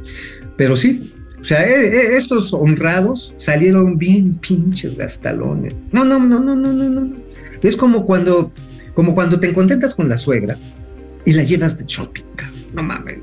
[0.59, 1.14] Pero sí,
[1.46, 5.74] sea, eh, estos honrados salieron bien pinches gastalones.
[5.92, 7.16] No, no, no, no, no, no, no.
[7.62, 8.52] Es como cuando,
[8.94, 10.56] como cuando te contentas con la suegra
[11.24, 12.24] y la llevas de shopping,
[12.74, 13.20] no mames,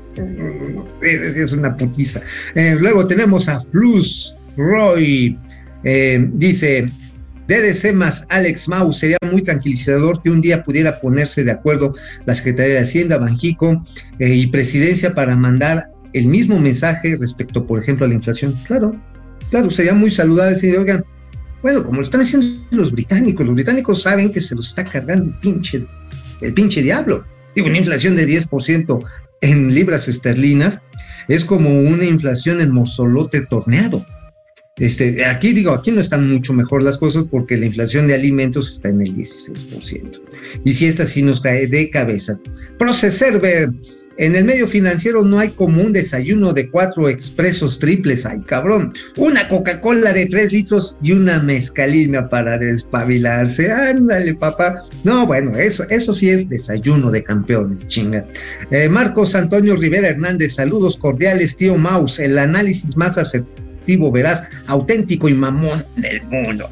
[1.02, 2.20] es, es una putiza.
[2.54, 5.38] Eh, luego tenemos a Flus Roy,
[5.84, 6.90] eh, dice,
[7.46, 12.34] DDC más Alex Mau sería muy tranquilizador que un día pudiera ponerse de acuerdo la
[12.34, 13.84] Secretaría de Hacienda, Banjico
[14.18, 18.54] eh, y Presidencia para mandar el mismo mensaje respecto, por ejemplo, a la inflación.
[18.64, 18.98] Claro,
[19.50, 21.04] claro, sería muy saludable decir, oigan,
[21.62, 25.24] bueno, como lo están haciendo los británicos, los británicos saben que se los está cargando
[25.24, 25.86] el pinche,
[26.40, 27.24] el pinche diablo.
[27.54, 29.04] Digo, una inflación de 10%
[29.40, 30.82] en libras esterlinas
[31.28, 34.04] es como una inflación en mozolote torneado.
[34.76, 38.72] Este, aquí digo, aquí no están mucho mejor las cosas porque la inflación de alimentos
[38.72, 40.20] está en el 16%.
[40.64, 42.38] Y si esta sí nos cae de cabeza.
[42.78, 43.70] Proceserver,
[44.18, 48.92] en el medio financiero no hay como un desayuno de cuatro expresos triples, ay cabrón,
[49.16, 54.82] una Coca-Cola de tres litros y una mezcalina para despabilarse, ándale papá.
[55.02, 58.26] No, bueno, eso, eso sí es desayuno de campeones, chinga.
[58.70, 63.64] Eh, Marcos Antonio Rivera Hernández, saludos cordiales, tío Maus, el análisis más acertado
[64.12, 66.68] verás, auténtico y mamón del mundo.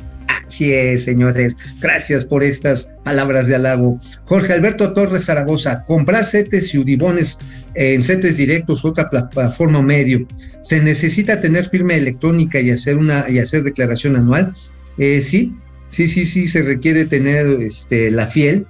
[0.46, 1.56] Así es, señores.
[1.80, 4.00] Gracias por estas palabras de halago.
[4.24, 7.38] Jorge Alberto Torres Zaragoza, comprar setes y udibones
[7.74, 10.26] en setes directos, otra plataforma medio.
[10.62, 14.54] ¿Se necesita tener firma electrónica y hacer una y hacer declaración anual?
[14.98, 15.56] Eh, sí,
[15.88, 18.66] sí, sí, sí, se requiere tener este, la fiel.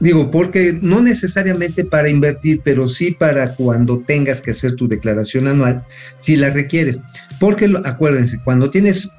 [0.00, 5.46] Digo, porque no necesariamente para invertir, pero sí para cuando tengas que hacer tu declaración
[5.46, 5.84] anual,
[6.18, 7.00] si la requieres.
[7.38, 9.12] Porque acuérdense, cuando tienes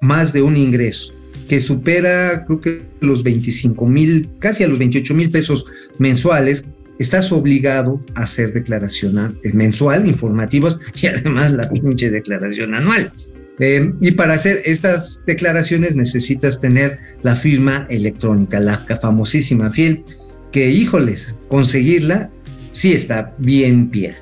[0.00, 1.12] más de un ingreso
[1.52, 5.66] que supera, creo que los 25 mil, casi a los 28 mil pesos
[5.98, 6.64] mensuales,
[6.98, 13.12] estás obligado a hacer declaración mensual, informativos y además la pinche declaración anual.
[13.58, 20.04] Eh, y para hacer estas declaraciones necesitas tener la firma electrónica, la famosísima fiel,
[20.52, 22.30] que híjoles, conseguirla
[22.72, 24.14] sí está bien pie.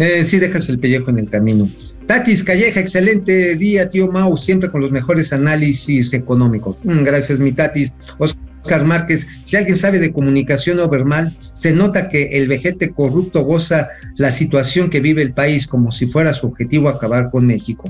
[0.00, 1.68] Eh, sí dejas el pellejo en el camino.
[2.06, 6.76] Tatis Calleja, excelente día, tío Mau, siempre con los mejores análisis económicos.
[6.84, 7.94] Mm, gracias, mi Tatis.
[8.18, 13.88] Oscar Márquez, si alguien sabe de comunicación overmal, se nota que el vejete corrupto goza
[14.16, 17.84] la situación que vive el país como si fuera su objetivo acabar con México.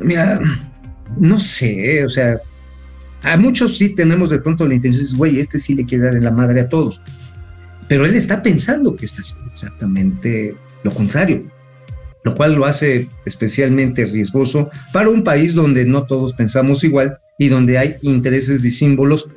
[0.00, 0.40] Mira,
[1.18, 2.40] no sé, o sea,
[3.22, 6.24] a muchos sí tenemos de pronto la intención, güey, este sí le quiere dar en
[6.24, 7.00] la madre a todos.
[7.88, 11.44] Pero él está pensando que está haciendo exactamente lo contrario,
[12.24, 17.48] lo cual lo hace especialmente riesgoso para un país donde no todos pensamos igual y
[17.48, 19.28] donde hay intereses y símbolos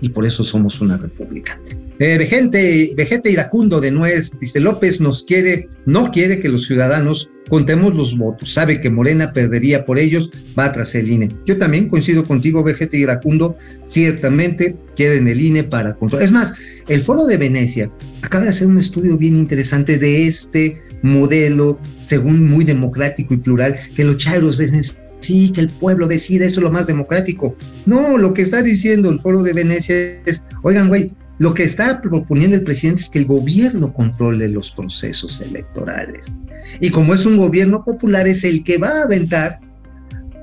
[0.00, 1.58] y por eso somos una república.
[2.00, 7.94] Eh, Vegente, Iracundo de Nuez dice López nos quiere, no quiere que los ciudadanos contemos
[7.94, 11.28] los votos, sabe que Morena perdería por ellos, va tras el INE.
[11.46, 16.24] Yo también coincido contigo, Vegete Iracundo, ciertamente quieren el INE para controlar.
[16.24, 16.52] Es más,
[16.88, 17.90] el Foro de Venecia
[18.22, 23.78] acaba de hacer un estudio bien interesante de este modelo, según muy democrático y plural,
[23.94, 24.82] que los chairos dicen
[25.20, 27.56] sí, que el pueblo decida, eso es lo más democrático.
[27.86, 29.94] No, lo que está diciendo el Foro de Venecia
[30.26, 34.70] es, oigan, güey, lo que está proponiendo el presidente es que el gobierno controle los
[34.70, 36.32] procesos electorales.
[36.80, 39.60] Y como es un gobierno popular, es el que va a aventar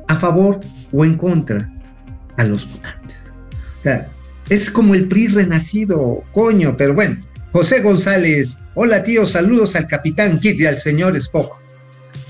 [0.07, 0.59] a favor
[0.91, 1.71] o en contra
[2.37, 3.33] a los votantes.
[3.79, 4.09] O sea,
[4.49, 7.17] es como el PRI renacido, coño, pero bueno.
[7.51, 11.59] José González, hola tío, saludos al capitán Kid y al señor Spock.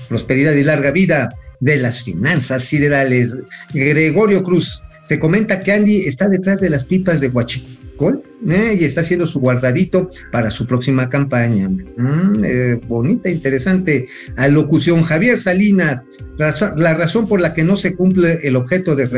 [0.08, 1.28] Prosperidad y larga vida
[1.60, 3.38] de las finanzas siderales.
[3.72, 8.84] Gregorio Cruz, se comenta que Andy está detrás de las pipas de Huachicol eh, y
[8.84, 11.68] está haciendo su guardadito para su próxima campaña.
[11.68, 15.04] Mm, eh, bonita, interesante alocución.
[15.04, 16.02] Javier Salinas,
[16.36, 19.08] la razón por la que no se cumple el, objeto de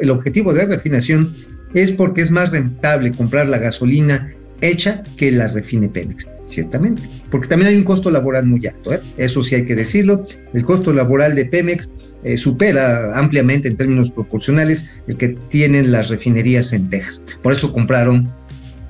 [0.00, 1.32] el, objetivo de refinación
[1.72, 7.48] es porque es más rentable comprar la gasolina hecha que la refine Pemex, ciertamente, porque
[7.48, 9.00] también hay un costo laboral muy alto, ¿eh?
[9.16, 11.90] eso sí hay que decirlo, el costo laboral de Pemex
[12.24, 17.22] eh, supera ampliamente en términos proporcionales el que tienen las refinerías en Texas.
[17.42, 18.32] Por eso compraron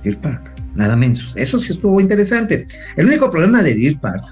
[0.02, 1.34] Deer Park, nada menos.
[1.36, 2.66] Eso sí estuvo interesante.
[2.96, 4.24] El único problema de Deer Park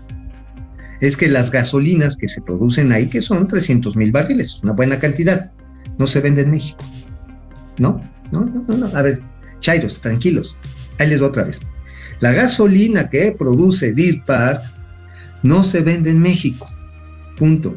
[1.01, 4.99] es que las gasolinas que se producen ahí, que son 300 mil barriles, una buena
[4.99, 5.53] cantidad,
[5.99, 6.83] no se venden en México.
[7.79, 8.01] ¿No?
[8.31, 8.87] No, no, no.
[8.97, 9.21] A ver,
[9.61, 10.57] Chairos, tranquilos.
[10.99, 11.61] Ahí les va otra vez.
[12.21, 14.63] La gasolina que produce Deer Park
[15.43, 16.71] no se vende en México.
[17.37, 17.77] Punto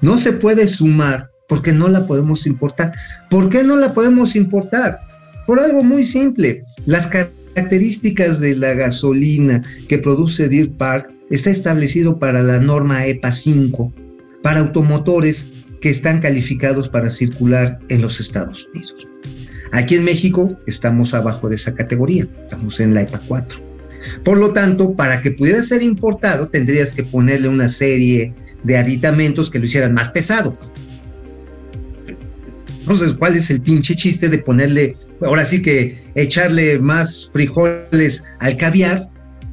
[0.00, 2.92] no se puede sumar porque no la podemos importar.
[3.30, 5.00] ¿Por qué no la podemos importar?
[5.46, 6.64] Por algo muy simple.
[6.86, 13.32] Las características de la gasolina que produce Deer Park está establecido para la norma EPA
[13.32, 13.92] 5
[14.42, 15.48] para automotores
[15.80, 19.06] que están calificados para circular en los Estados Unidos.
[19.76, 23.60] Aquí en México estamos abajo de esa categoría, estamos en la EPA 4.
[24.24, 29.50] Por lo tanto, para que pudiera ser importado, tendrías que ponerle una serie de aditamentos
[29.50, 30.58] que lo hicieran más pesado.
[32.80, 38.56] Entonces, ¿cuál es el pinche chiste de ponerle, ahora sí que echarle más frijoles al
[38.56, 39.02] caviar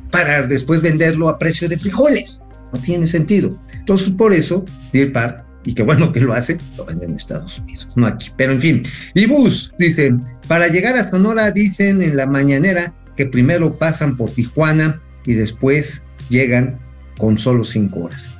[0.10, 2.40] para después venderlo a precio de frijoles?
[2.72, 3.60] No tiene sentido.
[3.78, 7.60] Entonces, por eso, Deer Park, y qué bueno que lo hace, lo venden en Estados
[7.60, 8.32] Unidos, no aquí.
[8.38, 13.26] Pero en fin, y Bus, dicen, para llegar a Sonora, dicen en la mañanera que
[13.26, 16.80] primero pasan por Tijuana y después llegan
[17.18, 18.32] con solo cinco horas.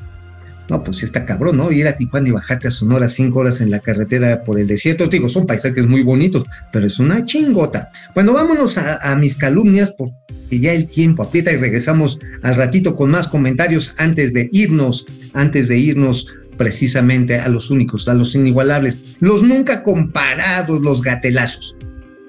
[0.70, 1.72] No, pues está cabrón, ¿no?
[1.72, 5.08] Ir a Tijuana y bajarte a Sonora cinco horas en la carretera por el desierto.
[5.08, 7.92] Digo, son paisajes muy bonitos, pero es una chingota.
[8.16, 13.12] Bueno, vámonos a mis calumnias porque ya el tiempo aprieta y regresamos al ratito con
[13.12, 19.00] más comentarios antes de irnos, antes de irnos precisamente a los únicos, a los inigualables,
[19.20, 21.76] los nunca comparados, los gatelazos.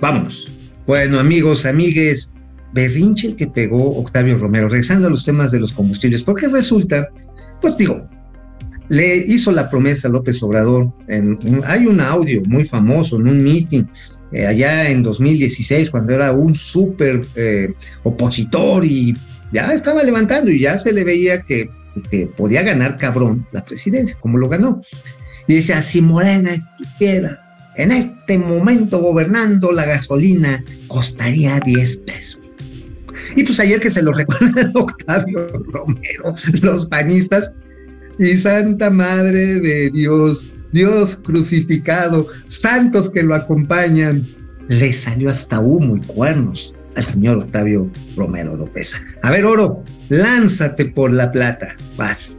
[0.00, 0.48] Vámonos.
[0.86, 2.34] Bueno, amigos, amigues,
[2.72, 7.08] berrinche que pegó Octavio Romero, regresando a los temas de los combustibles, porque resulta,
[7.60, 8.06] pues digo,
[8.88, 10.92] le hizo la promesa a López Obrador,
[11.66, 13.84] hay un audio muy famoso en un meeting
[14.32, 19.16] eh, allá en 2016, cuando era un súper eh, opositor y
[19.52, 21.70] ya estaba levantando y ya se le veía que,
[22.10, 24.82] que, podía ganar cabrón la presidencia, como lo ganó.
[25.46, 27.40] Y decía, si Morena estuviera
[27.76, 32.40] en este momento gobernando, la gasolina costaría 10 pesos.
[33.36, 37.52] Y pues ayer que se lo recuerda Octavio Romero, los panistas,
[38.18, 44.24] y Santa Madre de Dios, Dios crucificado, santos que lo acompañan,
[44.68, 48.94] le salió hasta humo y cuernos al señor Octavio Romero López.
[49.22, 52.38] A ver, Oro, lánzate por la plata, vas.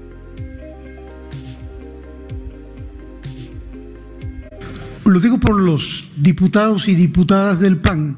[5.06, 8.18] Lo digo por los diputados y diputadas del PAN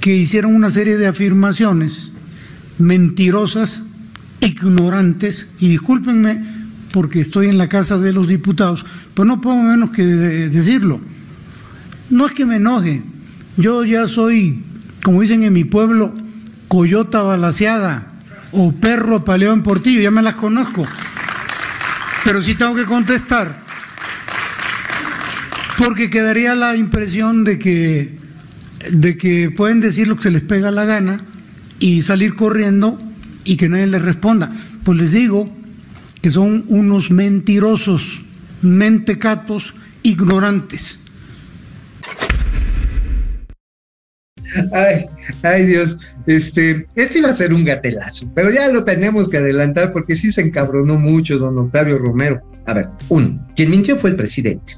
[0.00, 2.10] que hicieron una serie de afirmaciones
[2.78, 3.82] mentirosas,
[4.40, 6.42] ignorantes, y discúlpenme
[6.92, 11.00] porque estoy en la casa de los diputados, pues no puedo menos que decirlo.
[12.08, 13.02] No es que me enoje,
[13.58, 14.64] yo ya soy,
[15.04, 16.14] como dicen en mi pueblo,
[16.68, 18.09] coyota balaseada
[18.52, 20.86] o perro apaleado en portillo, ya me las conozco.
[22.24, 23.62] Pero sí tengo que contestar,
[25.78, 28.18] porque quedaría la impresión de que,
[28.90, 31.20] de que pueden decir lo que se les pega la gana
[31.78, 33.00] y salir corriendo
[33.44, 34.52] y que nadie les responda.
[34.84, 35.50] Pues les digo
[36.20, 38.20] que son unos mentirosos,
[38.62, 40.98] mentecatos, ignorantes.
[44.72, 45.06] Ay,
[45.42, 49.92] ay Dios, este, este iba a ser un gatelazo, pero ya lo tenemos que adelantar
[49.92, 52.40] porque sí se encabronó mucho don Octavio Romero.
[52.66, 54.74] A ver, uno, quien mintió fue el presidente.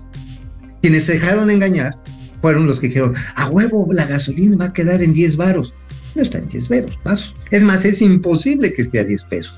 [0.80, 1.96] Quienes se dejaron engañar
[2.40, 5.72] fueron los que dijeron, a huevo, la gasolina va a quedar en 10 varos.
[6.14, 9.56] No está en 10 varos, Es más, es imposible que esté a 10 pesos.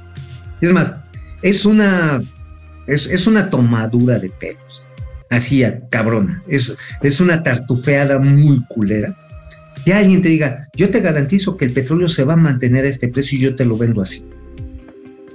[0.60, 0.96] Es más,
[1.42, 2.22] es una,
[2.86, 4.82] es, es una tomadura de pelos.
[5.30, 6.42] Así, cabrona.
[6.46, 9.16] Es, es una tartufeada muy culera.
[9.84, 12.88] Que alguien te diga, yo te garantizo que el petróleo se va a mantener a
[12.88, 14.24] este precio y yo te lo vendo así.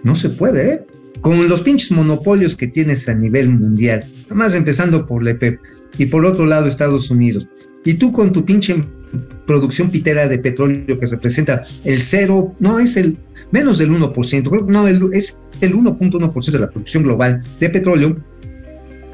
[0.03, 0.85] No se puede, ¿eh?
[1.21, 5.59] Con los pinches monopolios que tienes a nivel mundial, más empezando por la EPEP
[5.97, 7.47] y por otro lado Estados Unidos.
[7.83, 8.81] Y tú con tu pinche
[9.45, 13.17] producción pitera de petróleo que representa el cero, no es el
[13.51, 18.17] menos del 1%, creo que no, es el 1.1% de la producción global de petróleo,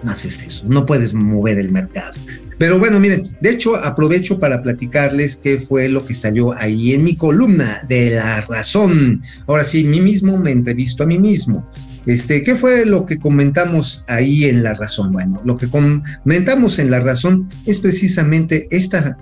[0.06, 2.14] más es eso, no puedes mover el mercado.
[2.58, 7.04] Pero bueno, miren, de hecho aprovecho para platicarles qué fue lo que salió ahí en
[7.04, 9.22] mi columna de La Razón.
[9.48, 11.70] Ahora sí, mí mismo me entrevisto a mí mismo.
[12.06, 15.12] Este, ¿Qué fue lo que comentamos ahí en La Razón?
[15.12, 19.18] Bueno, lo que comentamos en La Razón es precisamente esta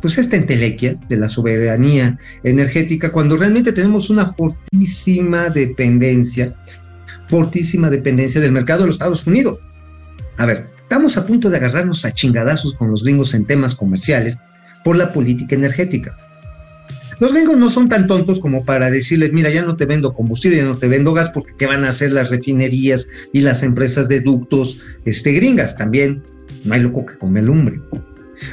[0.00, 6.54] pues esta entelequia de la soberanía energética cuando realmente tenemos una fortísima dependencia,
[7.26, 9.58] fortísima dependencia del mercado de los Estados Unidos.
[10.38, 14.38] A ver, estamos a punto de agarrarnos a chingadazos con los gringos en temas comerciales
[14.84, 16.16] por la política energética.
[17.18, 20.58] Los gringos no son tan tontos como para decirles, mira, ya no te vendo combustible,
[20.58, 24.08] ya no te vendo gas, porque ¿qué van a hacer las refinerías y las empresas
[24.08, 25.76] de ductos este, gringas?
[25.76, 26.22] También
[26.64, 27.80] no hay loco que come lumbre.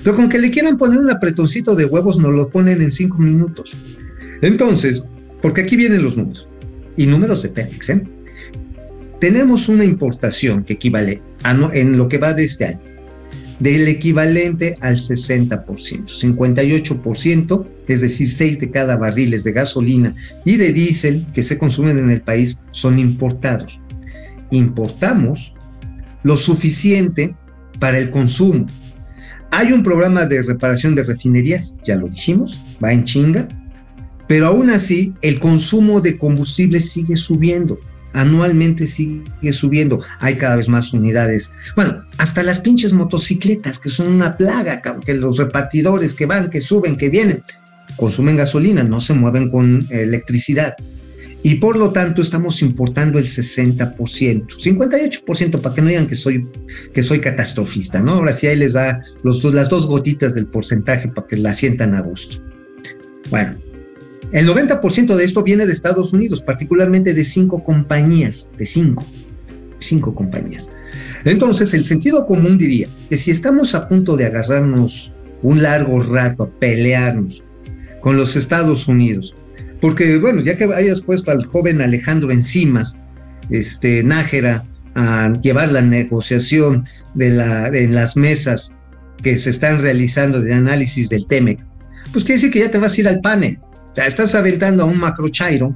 [0.04, 3.20] Pero con que le quieran poner un apretoncito de huevos, nos lo ponen en cinco
[3.20, 3.78] minutos.
[4.42, 5.04] Entonces,
[5.44, 6.48] porque aquí vienen los números,
[6.98, 8.04] y números de Pemex, ¿eh?
[9.22, 11.22] Tenemos una importación que equivale
[11.52, 12.82] en lo que va de este año,
[13.60, 20.74] del equivalente al 60%, 58%, es decir, 6 de cada barriles de gasolina y de
[20.74, 23.80] diésel que se consumen en el país son importados.
[24.52, 25.54] Importamos
[26.24, 27.36] lo suficiente
[27.80, 28.66] para el consumo,
[29.58, 33.48] hay un programa de reparación de refinerías, ya lo dijimos, va en chinga.
[34.28, 37.80] Pero aún así, el consumo de combustible sigue subiendo.
[38.16, 40.02] Anualmente sigue subiendo.
[40.20, 41.52] Hay cada vez más unidades.
[41.76, 46.62] Bueno, hasta las pinches motocicletas, que son una plaga, que los repartidores que van, que
[46.62, 47.44] suben, que vienen,
[47.96, 50.76] consumen gasolina, no se mueven con electricidad
[51.46, 56.50] y por lo tanto estamos importando el 60%, 58% para que no digan que soy,
[56.92, 58.14] que soy catastrofista, ¿no?
[58.14, 61.94] Ahora sí ahí les da los, las dos gotitas del porcentaje para que la sientan
[61.94, 62.44] a gusto.
[63.30, 63.60] Bueno,
[64.36, 69.06] el 90% de esto viene de Estados Unidos, particularmente de cinco compañías, de cinco,
[69.80, 70.70] cinco compañías.
[71.24, 76.44] Entonces, el sentido común diría que si estamos a punto de agarrarnos un largo rato
[76.44, 77.44] a pelearnos
[78.02, 79.34] con los Estados Unidos,
[79.80, 82.98] porque, bueno, ya que hayas puesto al joven Alejandro Encimas,
[83.50, 84.66] este, Nájera,
[84.96, 86.84] a llevar la negociación
[87.18, 88.74] en las mesas
[89.24, 91.64] que se están realizando de análisis del TEMEC,
[92.12, 93.60] pues quiere decir que ya te vas a ir al PANE.
[93.96, 95.74] Sea, estás aventando a un macrochairo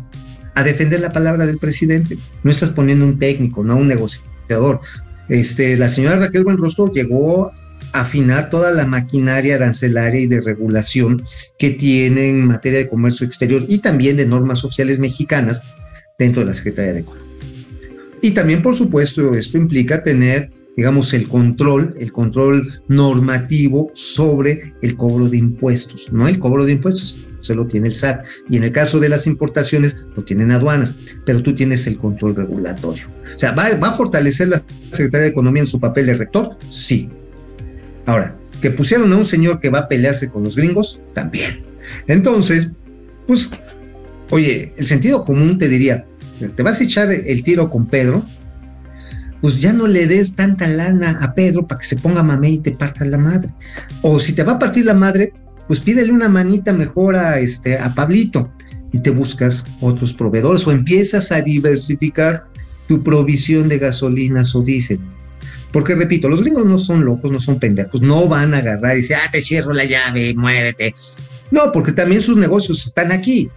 [0.56, 2.18] a defender la palabra del presidente.
[2.44, 4.80] No estás poniendo un técnico, no un negociador.
[5.30, 7.52] Este, la señora Raquel Buenrostro llegó
[7.94, 11.24] afinar toda la maquinaria arancelaria y de regulación
[11.58, 15.62] que tiene en materia de comercio exterior y también de normas sociales mexicanas
[16.18, 17.26] dentro de la Secretaría de Economía.
[18.22, 24.98] Y también, por supuesto, esto implica tener, digamos, el control, el control normativo sobre el
[24.98, 28.26] cobro de impuestos, no el cobro de impuestos, se lo tiene el SAT.
[28.50, 32.36] Y en el caso de las importaciones, lo tienen aduanas, pero tú tienes el control
[32.36, 33.08] regulatorio.
[33.36, 36.58] O sea, ¿va, va a fortalecer la Secretaría de Economía en su papel de rector?
[36.70, 37.10] Sí,
[38.10, 41.64] Ahora, que pusieron a un señor que va a pelearse con los gringos, también.
[42.08, 42.74] Entonces,
[43.28, 43.52] pues,
[44.32, 46.08] oye, el sentido común te diría,
[46.56, 48.26] te vas a echar el tiro con Pedro,
[49.42, 52.58] pues ya no le des tanta lana a Pedro para que se ponga mamé y
[52.58, 53.54] te parta la madre.
[54.02, 55.32] O si te va a partir la madre,
[55.70, 58.52] pues pídele una manita mejor a, este, a Pablito
[58.92, 62.48] y te buscas otros proveedores o empiezas a diversificar
[62.88, 65.00] tu provisión de gasolinas o diésel.
[65.72, 69.02] Porque repito, los gringos no son locos, no son pendejos, no van a agarrar y
[69.02, 70.96] decir, ah, te cierro la llave, muérete.
[71.52, 73.48] No, porque también sus negocios están aquí.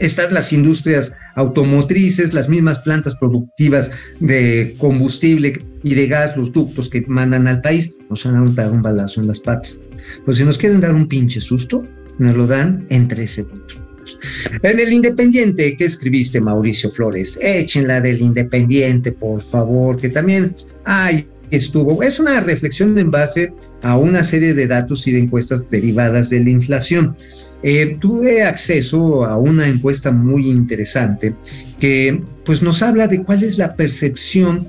[0.00, 6.88] Están las industrias automotrices, las mismas plantas productivas de combustible y de gas, los ductos
[6.88, 9.78] que mandan al país, nos a dar un balazo en las patas.
[10.24, 11.86] Pues si nos quieren dar un pinche susto,
[12.18, 13.78] nos lo dan en tres segundos.
[14.62, 17.38] En el Independiente, ¿qué escribiste, Mauricio Flores?
[17.42, 20.54] Échenla del Independiente, por favor, que también
[20.84, 23.52] hay estuvo, es una reflexión en base
[23.82, 27.16] a una serie de datos y de encuestas derivadas de la inflación.
[27.62, 31.34] Eh, tuve acceso a una encuesta muy interesante
[31.80, 34.68] que pues nos habla de cuál es la percepción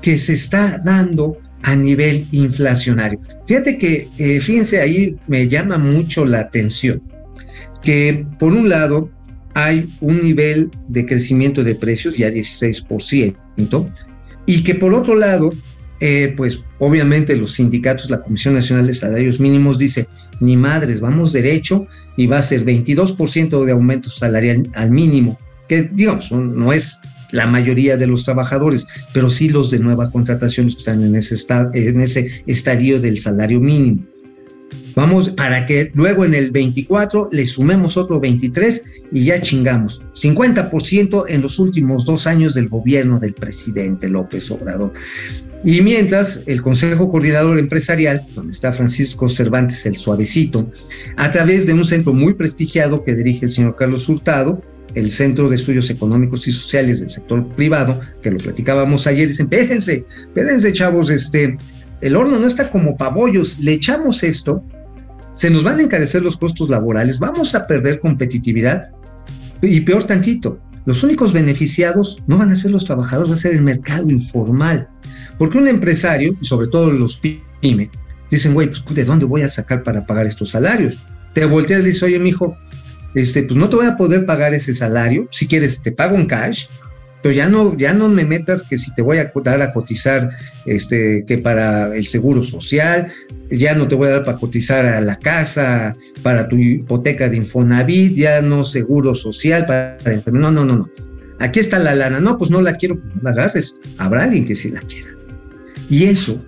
[0.00, 3.20] que se está dando a nivel inflacionario.
[3.46, 7.02] Fíjate que, eh, fíjense, ahí me llama mucho la atención
[7.82, 9.10] que por un lado
[9.54, 13.92] hay un nivel de crecimiento de precios ya 16%,
[14.46, 15.50] y que por otro lado
[15.98, 20.06] eh, pues obviamente los sindicatos, la Comisión Nacional de Salarios Mínimos dice,
[20.40, 21.86] ni madres, vamos derecho
[22.16, 25.38] y va a ser 22% de aumento salarial al mínimo,
[25.68, 26.98] que digamos, no es
[27.30, 31.36] la mayoría de los trabajadores, pero sí los de nueva contratación están en ese,
[31.74, 34.02] en ese estadio del salario mínimo.
[34.96, 40.00] Vamos para que luego en el 24 le sumemos otro 23 y ya chingamos.
[40.14, 44.94] 50% en los últimos dos años del gobierno del presidente López Obrador.
[45.64, 50.70] Y mientras, el Consejo Coordinador Empresarial, donde está Francisco Cervantes el Suavecito,
[51.16, 54.62] a través de un centro muy prestigiado que dirige el señor Carlos Hurtado,
[54.96, 59.46] el Centro de Estudios Económicos y Sociales del Sector Privado, que lo platicábamos ayer, dicen,
[59.50, 61.56] espérense, espérense chavos, este,
[62.00, 64.64] el horno no está como pabollos, le echamos esto,
[65.34, 68.88] se nos van a encarecer los costos laborales, vamos a perder competitividad
[69.60, 73.54] y peor tantito, los únicos beneficiados no van a ser los trabajadores, va a ser
[73.54, 74.88] el mercado informal.
[75.36, 77.90] Porque un empresario, y sobre todo los pymes,
[78.30, 80.96] dicen, güey, pues ¿de dónde voy a sacar para pagar estos salarios?
[81.34, 82.56] Te volteas y le dices, oye, mijo,
[83.16, 85.26] este, pues no te voy a poder pagar ese salario.
[85.30, 86.66] Si quieres, te pago en cash,
[87.22, 90.28] pero ya no, ya no me metas que si te voy a dar a cotizar,
[90.66, 93.10] este, que para el seguro social,
[93.50, 97.38] ya no te voy a dar para cotizar a la casa, para tu hipoteca de
[97.38, 100.90] Infonavit, ya no seguro social para, para No, no, no, no.
[101.38, 102.20] Aquí está la lana.
[102.20, 103.76] No, pues no la quiero, pues no la agarres.
[103.96, 105.08] Habrá alguien que sí la quiera.
[105.88, 106.38] Y eso,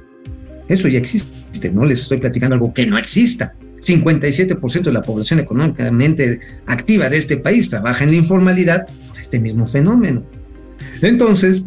[0.69, 3.55] eso ya existe, no les estoy platicando algo que no exista.
[3.81, 8.87] 57% de la población económicamente activa de este país trabaja en la informalidad
[9.21, 10.23] este mismo fenómeno.
[11.03, 11.65] Entonces,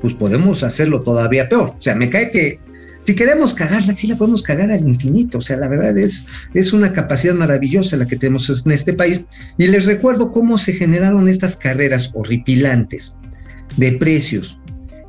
[0.00, 1.74] pues podemos hacerlo todavía peor.
[1.78, 2.58] O sea, me cae que
[3.00, 5.38] si queremos cagarla, sí la podemos cagar al infinito.
[5.38, 9.24] O sea, la verdad es, es una capacidad maravillosa la que tenemos en este país.
[9.58, 13.16] Y les recuerdo cómo se generaron estas carreras horripilantes
[13.76, 14.58] de precios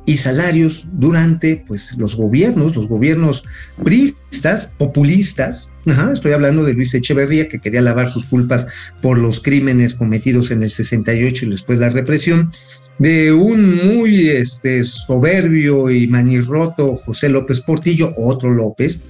[0.06, 3.44] y salarios durante pues, los gobiernos, los gobiernos
[3.82, 5.70] pristas, populistas.
[6.12, 8.66] estoy hablando de Luis Echeverría, que quería lavar sus culpas
[9.00, 12.50] por los crímenes cometidos en el 68 y después la represión
[12.98, 19.00] de un muy este, soberbio y manirroto José López Portillo, otro López,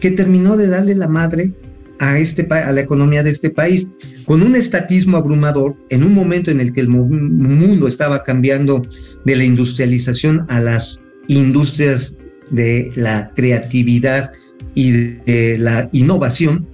[0.00, 1.52] que terminó de darle la madre
[2.00, 3.88] a, este, a la economía de este país,
[4.24, 8.82] con un estatismo abrumador, en un momento en el que el mundo estaba cambiando
[9.24, 12.16] de la industrialización a las industrias
[12.50, 14.32] de la creatividad
[14.74, 16.66] y de la innovación,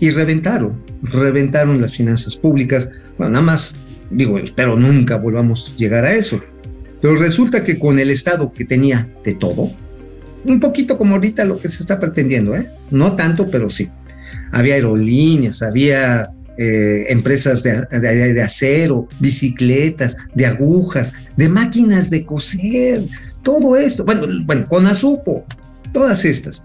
[0.00, 3.76] y reventaron, reventaron las finanzas públicas, bueno, nada más
[4.12, 6.40] Digo, espero nunca volvamos a llegar a eso.
[7.00, 9.70] Pero resulta que con el Estado que tenía de todo,
[10.44, 12.70] un poquito como ahorita lo que se está pretendiendo, ¿eh?
[12.90, 13.88] No tanto, pero sí.
[14.52, 23.02] Había aerolíneas, había eh, empresas de, de, acero, bicicletas, de agujas, de máquinas de coser,
[23.42, 24.04] todo esto.
[24.04, 25.44] Bueno, bueno con Azupo,
[25.92, 26.64] todas estas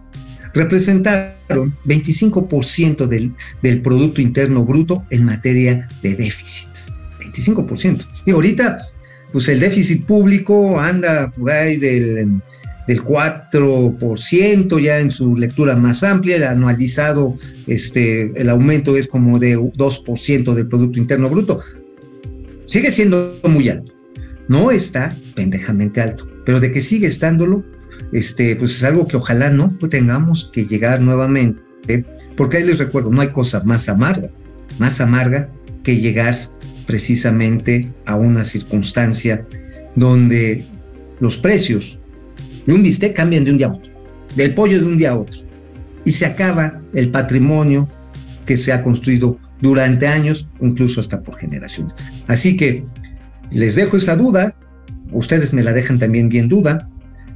[0.54, 6.94] representaron 25% del, del Producto Interno Bruto en materia de déficits.
[7.20, 8.06] 25%.
[8.26, 8.88] Y ahorita,
[9.32, 12.42] pues el déficit público anda por ahí del,
[12.88, 19.40] del 4% ya en su lectura más amplia, el anualizado, este, el aumento es como
[19.40, 21.60] de 2% del Producto Interno Bruto.
[22.66, 23.94] Sigue siendo muy alto.
[24.48, 27.64] No está pendejamente alto, pero de que sigue estándolo,
[28.14, 32.06] este, pues es algo que ojalá no tengamos que llegar nuevamente,
[32.38, 34.30] porque ahí les recuerdo, no hay cosa más amarga,
[34.80, 35.50] más amarga
[35.84, 36.38] que llegar
[36.86, 39.46] precisamente a una circunstancia
[39.96, 40.64] donde
[41.20, 41.98] los precios
[42.68, 43.92] de un bistec cambian de un día a otro,
[44.36, 45.38] del pollo de un día a otro,
[46.06, 47.90] y se acaba el patrimonio
[48.46, 51.96] que se ha construido durante años, incluso hasta por generaciones.
[52.28, 52.86] Así que
[53.50, 54.56] les dejo esa duda,
[55.12, 56.90] ustedes me la dejan también bien duda,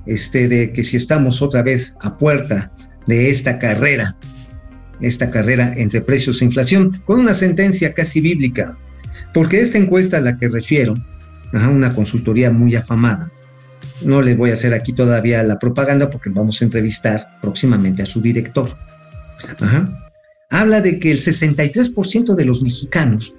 [0.06, 2.72] este, de que si estamos otra vez a puerta
[3.08, 4.18] de esta carrera,
[5.00, 8.78] esta carrera entre precios e inflación, con una sentencia casi bíblica,
[9.34, 10.94] porque esta encuesta a la que refiero,
[11.54, 13.32] a una consultoría muy afamada,
[14.04, 18.06] no le voy a hacer aquí todavía la propaganda porque vamos a entrevistar próximamente a
[18.06, 18.70] su director.
[20.50, 23.34] Habla de que el 63% de los mexicanos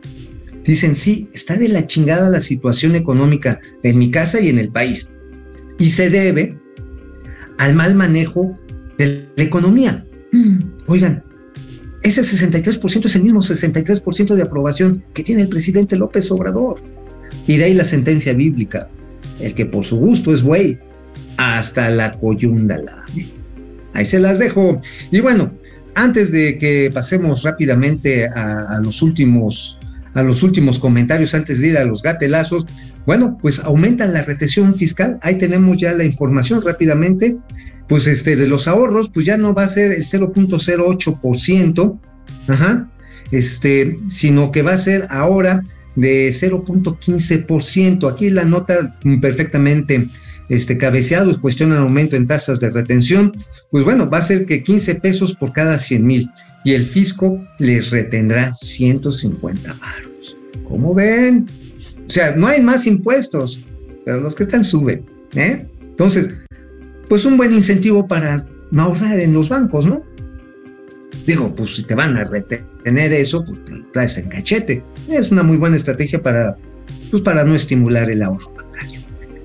[0.65, 4.71] dicen, sí, está de la chingada la situación económica en mi casa y en el
[4.71, 5.13] país.
[5.79, 6.59] Y se debe
[7.59, 8.59] al mal manejo
[8.99, 10.07] de la economía.
[10.33, 10.61] Mm.
[10.87, 11.25] Oigan,
[12.03, 16.81] ese 63% es el mismo 63% de aprobación que tiene el presidente López Obrador.
[17.47, 18.89] Y de ahí la sentencia bíblica,
[19.41, 20.79] el que por su gusto es güey,
[21.37, 23.05] hasta la coyúndala.
[23.95, 24.81] Ahí se las dejo.
[25.11, 25.51] Y bueno,
[25.95, 29.79] antes de que pasemos rápidamente a, los últimos
[30.15, 32.67] a los últimos comentarios antes de ir a los gatelazos.
[33.07, 35.19] Bueno, pues aumenta la retención fiscal.
[35.23, 37.37] Ahí tenemos ya la información rápidamente
[37.93, 42.01] pues este, de los ahorros, pues ya no va a ser el 0.08%,
[42.49, 42.91] ajá,
[43.31, 45.63] este, sino que va a ser ahora
[45.97, 48.11] de 0.15%.
[48.11, 50.09] Aquí la nota perfectamente
[50.49, 53.33] este, cabeceado, cuestiona el aumento en tasas de retención,
[53.71, 56.31] pues bueno, va a ser que 15 pesos por cada 100 mil
[56.65, 60.37] y el fisco les retendrá 150 baros.
[60.65, 61.49] ¿Cómo ven?
[62.07, 63.61] O sea, no hay más impuestos,
[64.05, 65.67] pero los que están suben, ¿eh?
[65.81, 66.35] Entonces,
[67.09, 70.03] pues un buen incentivo para ahorrar en los bancos, ¿no?
[71.27, 74.83] Digo, pues si te van a retener eso, pues te traes en cachete.
[75.19, 76.57] Es una muy buena estrategia para,
[77.11, 79.01] pues para no estimular el ahorro bancario.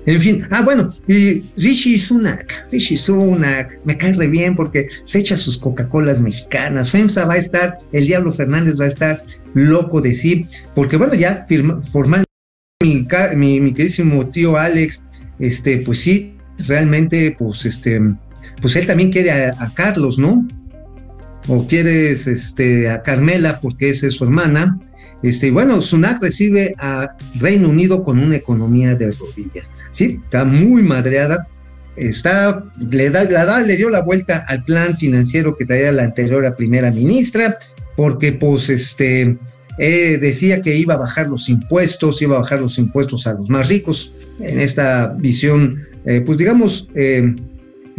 [0.06, 5.18] En fin, ah, bueno, y Rishi Sunak, Rishi Sunak, me cae re bien porque se
[5.18, 6.90] echa sus Coca-Colas mexicanas.
[6.90, 11.14] FEMSA va a estar, el Diablo Fernández va a estar loco de sí, porque bueno,
[11.14, 11.44] ya
[11.82, 12.28] formalmente
[13.36, 15.02] mi, mi queridísimo tío Alex,
[15.38, 18.00] este, pues sí, realmente, pues, este,
[18.60, 20.46] pues él también quiere a, Carlos, ¿no?
[21.48, 24.78] O quieres este, a Carmela porque esa es su hermana.
[25.22, 29.70] Este, bueno, Sunak recibe a Reino Unido con una economía de rodillas.
[29.90, 31.48] Sí, está muy madreada.
[31.96, 36.54] Está, le, da, da, le dio la vuelta al plan financiero que traía la anterior
[36.56, 37.58] primera ministra,
[37.96, 39.36] porque pues este,
[39.78, 43.50] eh, decía que iba a bajar los impuestos, iba a bajar los impuestos a los
[43.50, 47.34] más ricos, en esta visión eh, pues digamos, eh,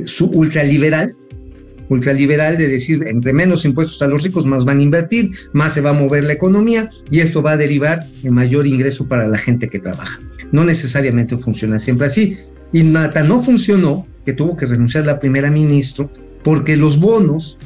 [0.04, 1.16] su ultraliberal,
[1.90, 5.82] ultraliberal de decir, entre menos impuestos a los ricos, más van a invertir, más se
[5.82, 9.38] va a mover la economía y esto va a derivar en mayor ingreso para la
[9.38, 10.20] gente que trabaja.
[10.52, 12.38] No necesariamente funciona siempre así.
[12.72, 16.08] Y nada, no funcionó que tuvo que renunciar la primera ministra
[16.44, 17.58] porque los bonos,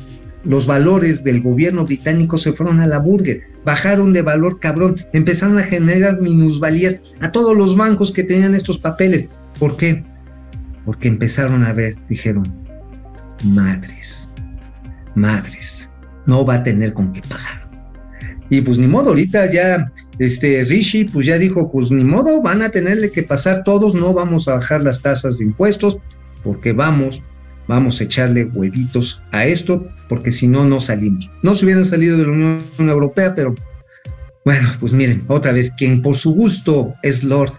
[0.43, 5.57] los valores del gobierno británico se fueron a la burger, bajaron de valor cabrón, empezaron
[5.57, 9.27] a generar minusvalías a todos los bancos que tenían estos papeles.
[9.59, 10.03] ¿Por qué?
[10.85, 12.43] Porque empezaron a ver, dijeron,
[13.43, 14.31] madres,
[15.15, 15.89] madres,
[16.25, 17.63] no va a tener con qué pagar.
[18.49, 22.61] Y pues ni modo, ahorita ya este Rishi pues ya dijo, pues ni modo, van
[22.61, 25.99] a tenerle que pasar todos, no vamos a bajar las tasas de impuestos,
[26.43, 27.23] porque vamos,
[27.67, 31.31] vamos a echarle huevitos a esto, porque si no, no salimos.
[31.41, 33.55] No se hubieran salido de la Unión Europea, pero
[34.45, 37.51] bueno, pues miren, otra vez, quien por su gusto es Lord,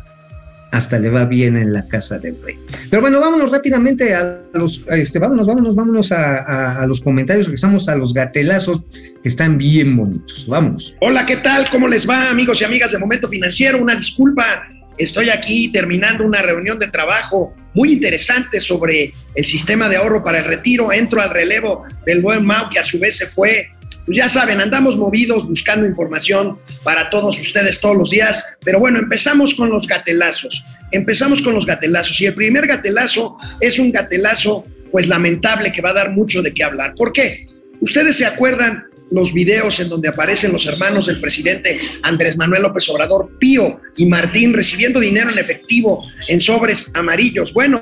[0.74, 2.58] hasta le va bien en la casa del rey.
[2.90, 7.94] Pero bueno, vámonos rápidamente a los, este, vámonos, vámonos, vámonos a, los comentarios, regresamos a
[7.94, 8.84] los gatelazos
[9.22, 10.46] que están bien bonitos.
[10.48, 10.96] Vámonos.
[11.00, 11.70] Hola, ¿qué tal?
[11.70, 13.78] ¿Cómo les va, amigos y amigas de Momento Financiero?
[13.78, 14.66] Una disculpa,
[14.98, 20.38] estoy aquí terminando una reunión de trabajo muy interesante sobre el sistema de ahorro para
[20.38, 20.92] el retiro.
[20.92, 23.68] Entro al relevo del buen Mau, que a su vez se fue
[24.04, 28.58] pues ya saben, andamos movidos buscando información para todos ustedes todos los días.
[28.64, 30.64] Pero bueno, empezamos con los gatelazos.
[30.92, 32.20] Empezamos con los gatelazos.
[32.20, 36.52] Y el primer gatelazo es un gatelazo, pues lamentable, que va a dar mucho de
[36.52, 36.94] qué hablar.
[36.94, 37.46] ¿Por qué?
[37.80, 42.88] Ustedes se acuerdan los videos en donde aparecen los hermanos del presidente Andrés Manuel López
[42.88, 47.52] Obrador, Pío y Martín, recibiendo dinero en efectivo en sobres amarillos.
[47.52, 47.80] Bueno,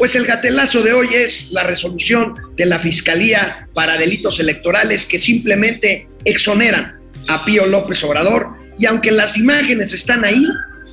[0.00, 5.18] pues el gatelazo de hoy es la resolución de la Fiscalía para Delitos Electorales que
[5.18, 6.94] simplemente exoneran
[7.28, 8.48] a Pío López Obrador.
[8.78, 10.42] Y aunque las imágenes están ahí,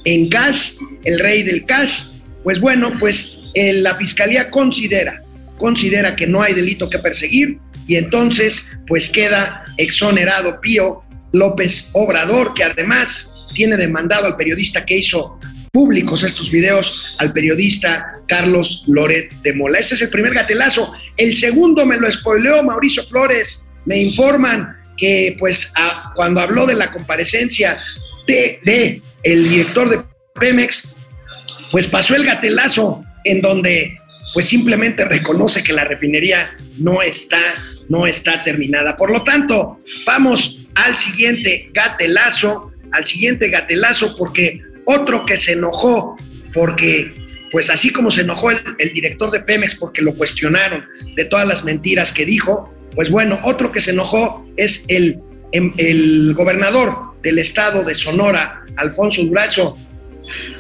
[0.04, 0.74] en cash,
[1.06, 2.02] el rey del cash,
[2.44, 5.24] pues bueno, pues eh, la Fiscalía considera,
[5.58, 12.54] considera que no hay delito que perseguir y entonces pues queda exonerado Pío López Obrador,
[12.54, 15.40] que además tiene demandado al periodista que hizo
[15.72, 19.80] públicos estos videos al periodista Carlos Loret de Mola.
[19.80, 20.94] Este es el primer gatelazo.
[21.16, 23.66] El segundo me lo spoileó Mauricio Flores.
[23.86, 25.72] Me informan que pues
[26.16, 27.80] cuando habló de la comparecencia
[28.28, 30.02] de, de el director de
[30.40, 30.96] Pemex,
[31.72, 33.98] pues pasó el gatelazo en donde
[34.34, 37.42] pues simplemente reconoce que la refinería no está,
[37.90, 38.98] no está terminada.
[38.98, 46.16] Por lo tanto, vamos al siguiente gatelazo, al siguiente gatelazo, porque otro que se enojó
[46.54, 47.14] porque,
[47.52, 50.86] pues así como se enojó el, director de Pemex porque lo cuestionaron
[51.16, 55.20] de todas las mentiras que dijo, pues bueno, otro que se enojó es el,
[55.52, 59.78] em, el gobernador del estado de Sonora, Alfonso Durazo.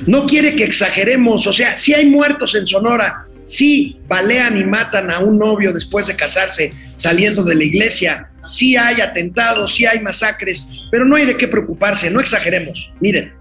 [0.08, 5.10] No quiere que exageremos, o sea, si hay muertos en Sonora, si balean y matan
[5.10, 10.02] a un novio después de casarse saliendo de la iglesia, sí hay atentados, sí hay
[10.02, 12.92] masacres, pero no hay de qué preocuparse, no exageremos.
[13.00, 13.34] Miren,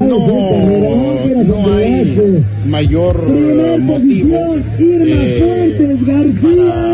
[0.00, 0.18] no,
[1.44, 3.28] no hay mayor
[3.78, 5.76] motivo eh,
[6.42, 6.92] para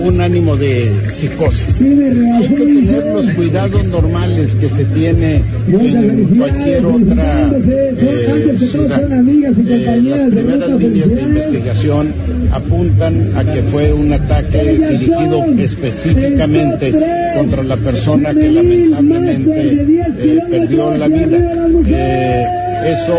[0.00, 1.80] un ánimo de psicosis.
[1.82, 9.02] Hay que tener los cuidados normales que se tiene en cualquier otra eh, ciudad.
[9.10, 12.14] Eh, las primeras líneas de investigación
[12.52, 16.94] apuntan a que fue un ataque dirigido específicamente
[17.36, 19.86] contra la persona que lamentablemente
[20.18, 22.69] eh, perdió la vida.
[22.84, 23.14] Eso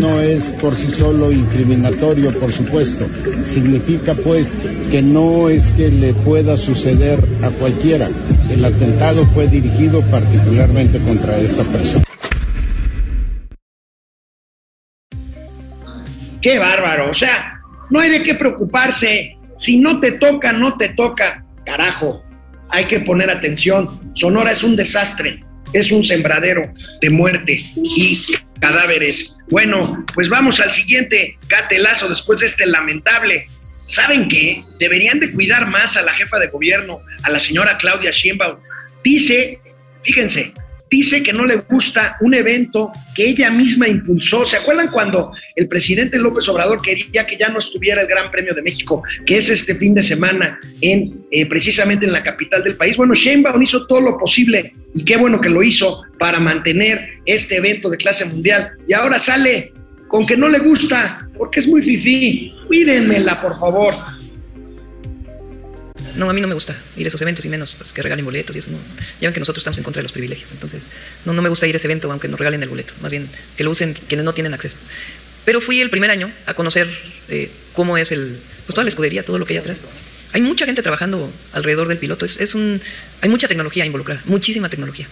[0.00, 3.06] no es por sí solo incriminatorio, por supuesto.
[3.44, 4.54] Significa pues
[4.90, 8.08] que no es que le pueda suceder a cualquiera.
[8.50, 12.04] El atentado fue dirigido particularmente contra esta persona.
[16.42, 19.36] Qué bárbaro, o sea, no hay de qué preocuparse.
[19.56, 21.44] Si no te toca, no te toca.
[21.64, 22.22] Carajo,
[22.70, 23.88] hay que poner atención.
[24.14, 26.62] Sonora es un desastre, es un sembradero
[27.00, 28.20] de muerte y
[28.60, 29.36] cadáveres.
[29.48, 33.48] Bueno, pues vamos al siguiente gatelazo después de este lamentable.
[33.76, 34.64] ¿Saben qué?
[34.78, 38.58] Deberían de cuidar más a la jefa de gobierno, a la señora Claudia Sheinbaum.
[39.02, 39.60] Dice,
[40.02, 40.52] fíjense,
[40.90, 44.44] dice que no le gusta un evento que ella misma impulsó.
[44.44, 48.54] ¿Se acuerdan cuando el presidente López Obrador quería que ya no estuviera el Gran Premio
[48.54, 52.76] de México, que es este fin de semana en eh, precisamente en la capital del
[52.76, 52.96] país?
[52.96, 57.56] Bueno, Sheinbaum hizo todo lo posible y qué bueno que lo hizo para mantener este
[57.56, 58.70] evento de clase mundial.
[58.86, 59.72] Y ahora sale
[60.08, 62.52] con que no le gusta porque es muy fifí.
[62.66, 63.94] Cuídenmela, por favor.
[66.18, 68.24] No, a mí no me gusta ir a esos eventos y menos pues, que regalen
[68.24, 68.70] boletos y eso.
[68.70, 68.78] No.
[69.20, 70.50] Ya ven que nosotros estamos en contra de los privilegios.
[70.50, 70.82] Entonces,
[71.24, 72.92] no, no me gusta ir a ese evento aunque nos regalen el boleto.
[73.00, 74.76] Más bien que lo usen quienes no tienen acceso.
[75.44, 76.88] Pero fui el primer año a conocer
[77.28, 79.78] eh, cómo es el, pues toda la escudería, todo lo que hay atrás.
[80.32, 82.24] Hay mucha gente trabajando alrededor del piloto.
[82.24, 82.82] Es, es un,
[83.20, 85.06] hay mucha tecnología involucrada, muchísima tecnología.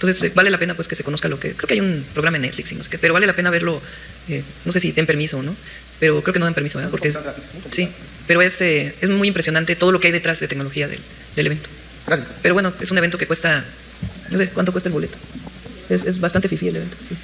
[0.00, 2.02] Entonces eh, vale la pena pues que se conozca lo que, creo que hay un
[2.14, 3.82] programa en Netflix y no sé qué, pero vale la pena verlo,
[4.30, 5.54] eh, no sé si den permiso o no,
[5.98, 6.90] pero creo que no dan permiso, ¿verdad?
[6.90, 7.18] Porque es,
[7.68, 7.86] sí,
[8.26, 11.00] pero es, eh, es muy impresionante todo lo que hay detrás de tecnología del,
[11.36, 11.68] del evento.
[12.06, 12.28] Gracias.
[12.40, 13.62] Pero bueno, es un evento que cuesta,
[14.30, 15.18] no sé, ¿cuánto cuesta el boleto?
[15.90, 17.14] Es, es bastante fifí el evento, sí.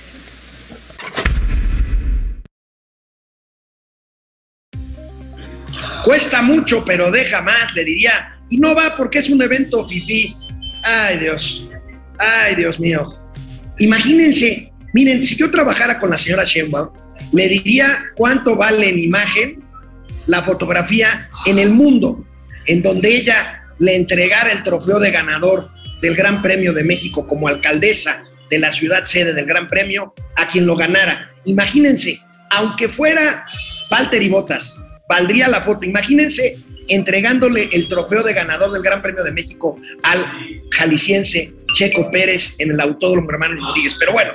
[6.05, 8.39] Cuesta mucho, pero deja más, le diría.
[8.51, 10.37] Y no va porque es un evento fifí.
[10.85, 11.71] Ay, Dios.
[12.19, 13.15] Ay, Dios mío.
[13.79, 16.91] Imagínense, miren, si yo trabajara con la señora Sheinbaum,
[17.33, 19.63] le diría cuánto vale en imagen
[20.27, 22.25] la fotografía en el mundo,
[22.67, 27.49] en donde ella le entregara el trofeo de ganador del Gran Premio de México como
[27.49, 31.31] alcaldesa de la ciudad sede del Gran Premio a quien lo ganara.
[31.45, 32.19] Imagínense,
[32.51, 33.45] aunque fuera
[33.91, 35.85] Valtteri Bottas, valdría la foto.
[35.85, 36.57] Imagínense
[36.89, 40.25] entregándole el trofeo de ganador del Gran Premio de México al
[40.71, 43.97] jalisciense Checo Pérez en el Autódromo Hermano Rodríguez.
[43.99, 44.33] Pero bueno,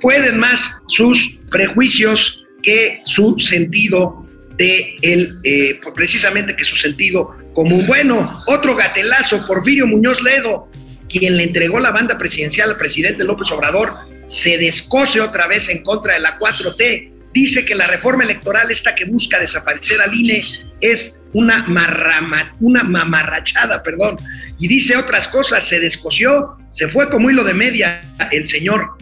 [0.00, 4.26] pueden más sus prejuicios que su sentido
[4.56, 7.86] de el, eh, precisamente que su sentido común.
[7.86, 10.68] Bueno, otro gatelazo, Porfirio Muñoz Ledo,
[11.08, 13.94] quien le entregó la banda presidencial al presidente López Obrador,
[14.28, 17.09] se descoce otra vez en contra de la 4T.
[17.32, 20.42] Dice que la reforma electoral, esta que busca desaparecer al INE,
[20.80, 24.16] es una, marrama, una mamarrachada, perdón.
[24.58, 28.00] Y dice otras cosas, se descoció, se fue como hilo de media
[28.32, 28.96] el señor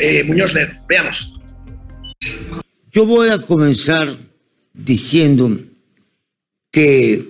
[0.00, 0.72] eh, Muñoz Ledo.
[0.88, 1.34] Veamos.
[2.92, 4.16] Yo voy a comenzar
[4.72, 5.56] diciendo
[6.70, 7.24] que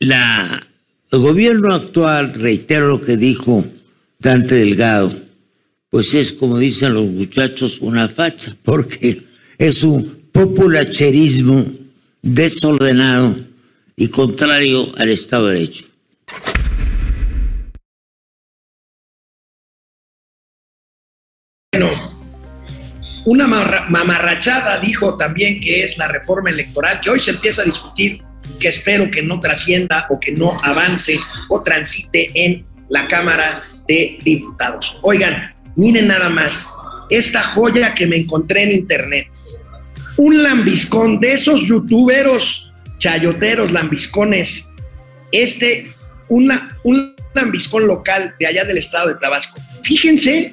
[0.00, 3.64] el gobierno actual, reitero lo que dijo
[4.18, 5.29] Dante Delgado,
[5.90, 9.24] pues es como dicen los muchachos, una facha, porque
[9.58, 11.66] es un populacherismo
[12.22, 13.36] desordenado
[13.96, 15.84] y contrario al Estado de Derecho.
[21.72, 21.90] Bueno,
[23.26, 27.64] una marra- mamarrachada dijo también que es la reforma electoral, que hoy se empieza a
[27.64, 28.22] discutir
[28.54, 31.18] y que espero que no trascienda o que no avance
[31.48, 34.98] o transite en la Cámara de Diputados.
[35.02, 36.66] Oigan, miren nada más,
[37.10, 39.28] esta joya que me encontré en internet.
[40.16, 44.68] Un lambiscón de esos youtuberos chayoteros, lambiscones.
[45.32, 45.90] Este,
[46.28, 49.60] una, un lambiscón local de allá del estado de Tabasco.
[49.82, 50.52] Fíjense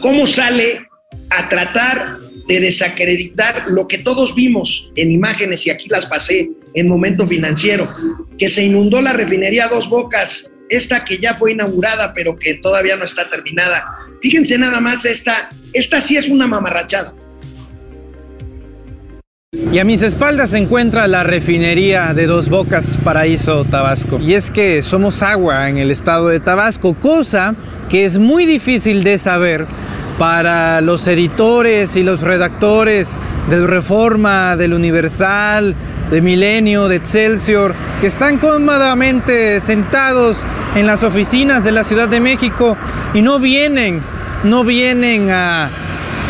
[0.00, 0.86] cómo sale
[1.30, 2.18] a tratar
[2.48, 7.92] de desacreditar lo que todos vimos en imágenes y aquí las pasé en momento financiero,
[8.38, 12.96] que se inundó la refinería Dos Bocas, esta que ya fue inaugurada pero que todavía
[12.96, 14.05] no está terminada.
[14.26, 17.14] Fíjense nada más esta, esta sí es una mamarrachada.
[19.72, 24.18] Y a mis espaldas se encuentra la refinería de Dos Bocas, Paraíso, Tabasco.
[24.18, 27.54] Y es que somos agua en el estado de Tabasco, cosa
[27.88, 29.64] que es muy difícil de saber
[30.18, 33.06] para los editores y los redactores
[33.48, 35.76] del Reforma, del Universal,
[36.10, 40.36] de Milenio, de Excelsior, que están cómodamente sentados
[40.74, 42.76] en las oficinas de la Ciudad de México
[43.14, 44.02] y no vienen,
[44.46, 45.70] no vienen a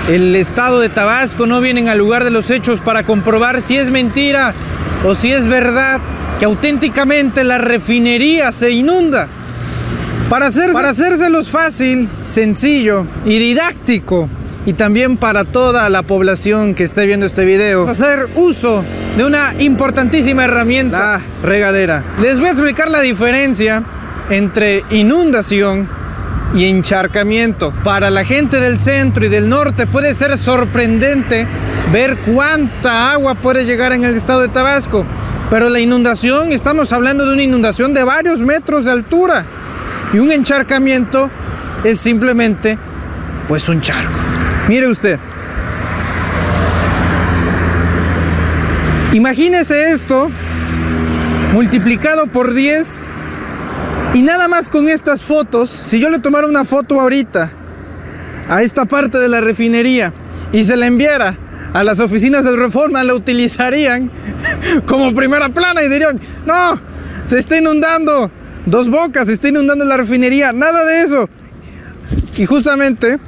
[0.08, 3.90] el estado de Tabasco, no vienen al lugar de los hechos para comprobar si es
[3.90, 4.52] mentira
[5.04, 6.00] o si es verdad
[6.38, 9.28] que auténticamente la refinería se inunda.
[10.28, 14.28] Para, hacer, para hacérselos fácil, sencillo y didáctico,
[14.64, 18.84] y también para toda la población que esté viendo este video, hacer uso
[19.16, 22.02] de una importantísima herramienta, la regadera.
[22.20, 23.84] Les voy a explicar la diferencia
[24.28, 25.88] entre inundación
[26.54, 27.72] y encharcamiento.
[27.84, 31.46] Para la gente del centro y del norte puede ser sorprendente
[31.92, 35.04] ver cuánta agua puede llegar en el estado de Tabasco.
[35.50, 39.44] Pero la inundación, estamos hablando de una inundación de varios metros de altura.
[40.12, 41.30] Y un encharcamiento
[41.84, 42.78] es simplemente
[43.48, 44.18] pues un charco.
[44.68, 45.18] Mire usted.
[49.12, 50.30] Imagínese esto
[51.52, 53.06] multiplicado por 10
[54.16, 57.52] y nada más con estas fotos, si yo le tomara una foto ahorita
[58.48, 60.10] a esta parte de la refinería
[60.52, 61.36] y se la enviara
[61.74, 64.10] a las oficinas de reforma, la utilizarían
[64.86, 66.80] como primera plana y dirían, no,
[67.26, 68.30] se está inundando,
[68.64, 71.28] dos bocas, se está inundando la refinería, nada de eso.
[72.38, 73.18] Y justamente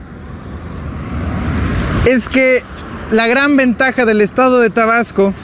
[2.07, 2.63] es que
[3.11, 5.35] la gran ventaja del estado de Tabasco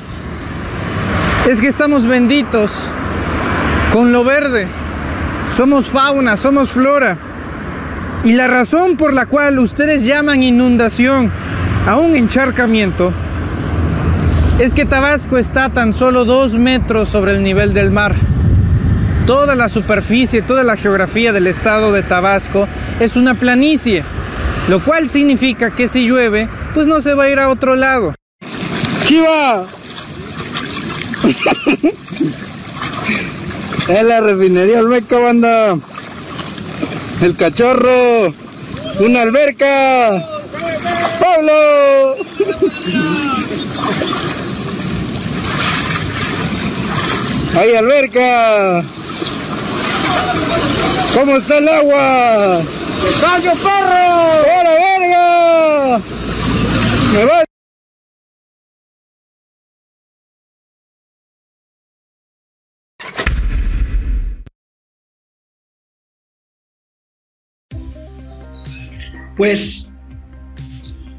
[1.50, 2.72] es que estamos benditos
[3.92, 4.83] con lo verde.
[5.52, 7.16] Somos fauna, somos flora.
[8.24, 11.30] Y la razón por la cual ustedes llaman inundación
[11.86, 13.12] a un encharcamiento
[14.58, 18.14] es que Tabasco está tan solo dos metros sobre el nivel del mar.
[19.26, 22.68] toda la superficie, toda la geografía del estado de Tabasco
[23.00, 24.04] es una planicie,
[24.68, 28.14] lo cual significa que si llueve, pues no se va a ir a otro lado.
[29.06, 29.64] ¡Chiva!
[33.88, 35.76] Es la refinería Olmeca, banda.
[37.20, 38.32] El cachorro.
[39.00, 40.22] Una alberca.
[41.20, 42.16] ¡Pablo!
[47.56, 48.82] ¡Hay alberca!
[51.14, 52.62] ¿Cómo está el agua?
[53.20, 54.42] ¡Salgo, perro!
[54.42, 56.00] ¡Hola, verga!
[57.12, 57.53] ¡Me va!
[69.36, 69.90] Pues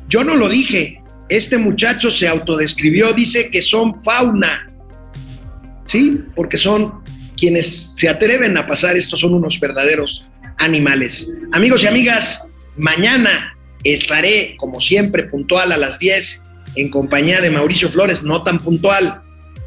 [0.08, 1.02] yo no lo dije.
[1.30, 4.72] Este muchacho se autodescribió, dice que son fauna.
[5.86, 6.20] ¿Sí?
[6.36, 7.04] Porque son
[7.38, 10.26] quienes se atreven a pasar, estos son unos verdaderos
[10.58, 11.32] animales.
[11.52, 12.48] Amigos y amigas,
[12.78, 16.44] mañana estaré, como siempre, puntual a las 10
[16.76, 19.22] en compañía de Mauricio Flores, no tan puntual,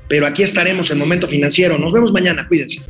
[0.08, 1.78] pero aquí estaremos en Momento Financiero.
[1.78, 2.80] Nos vemos mañana, cuídense.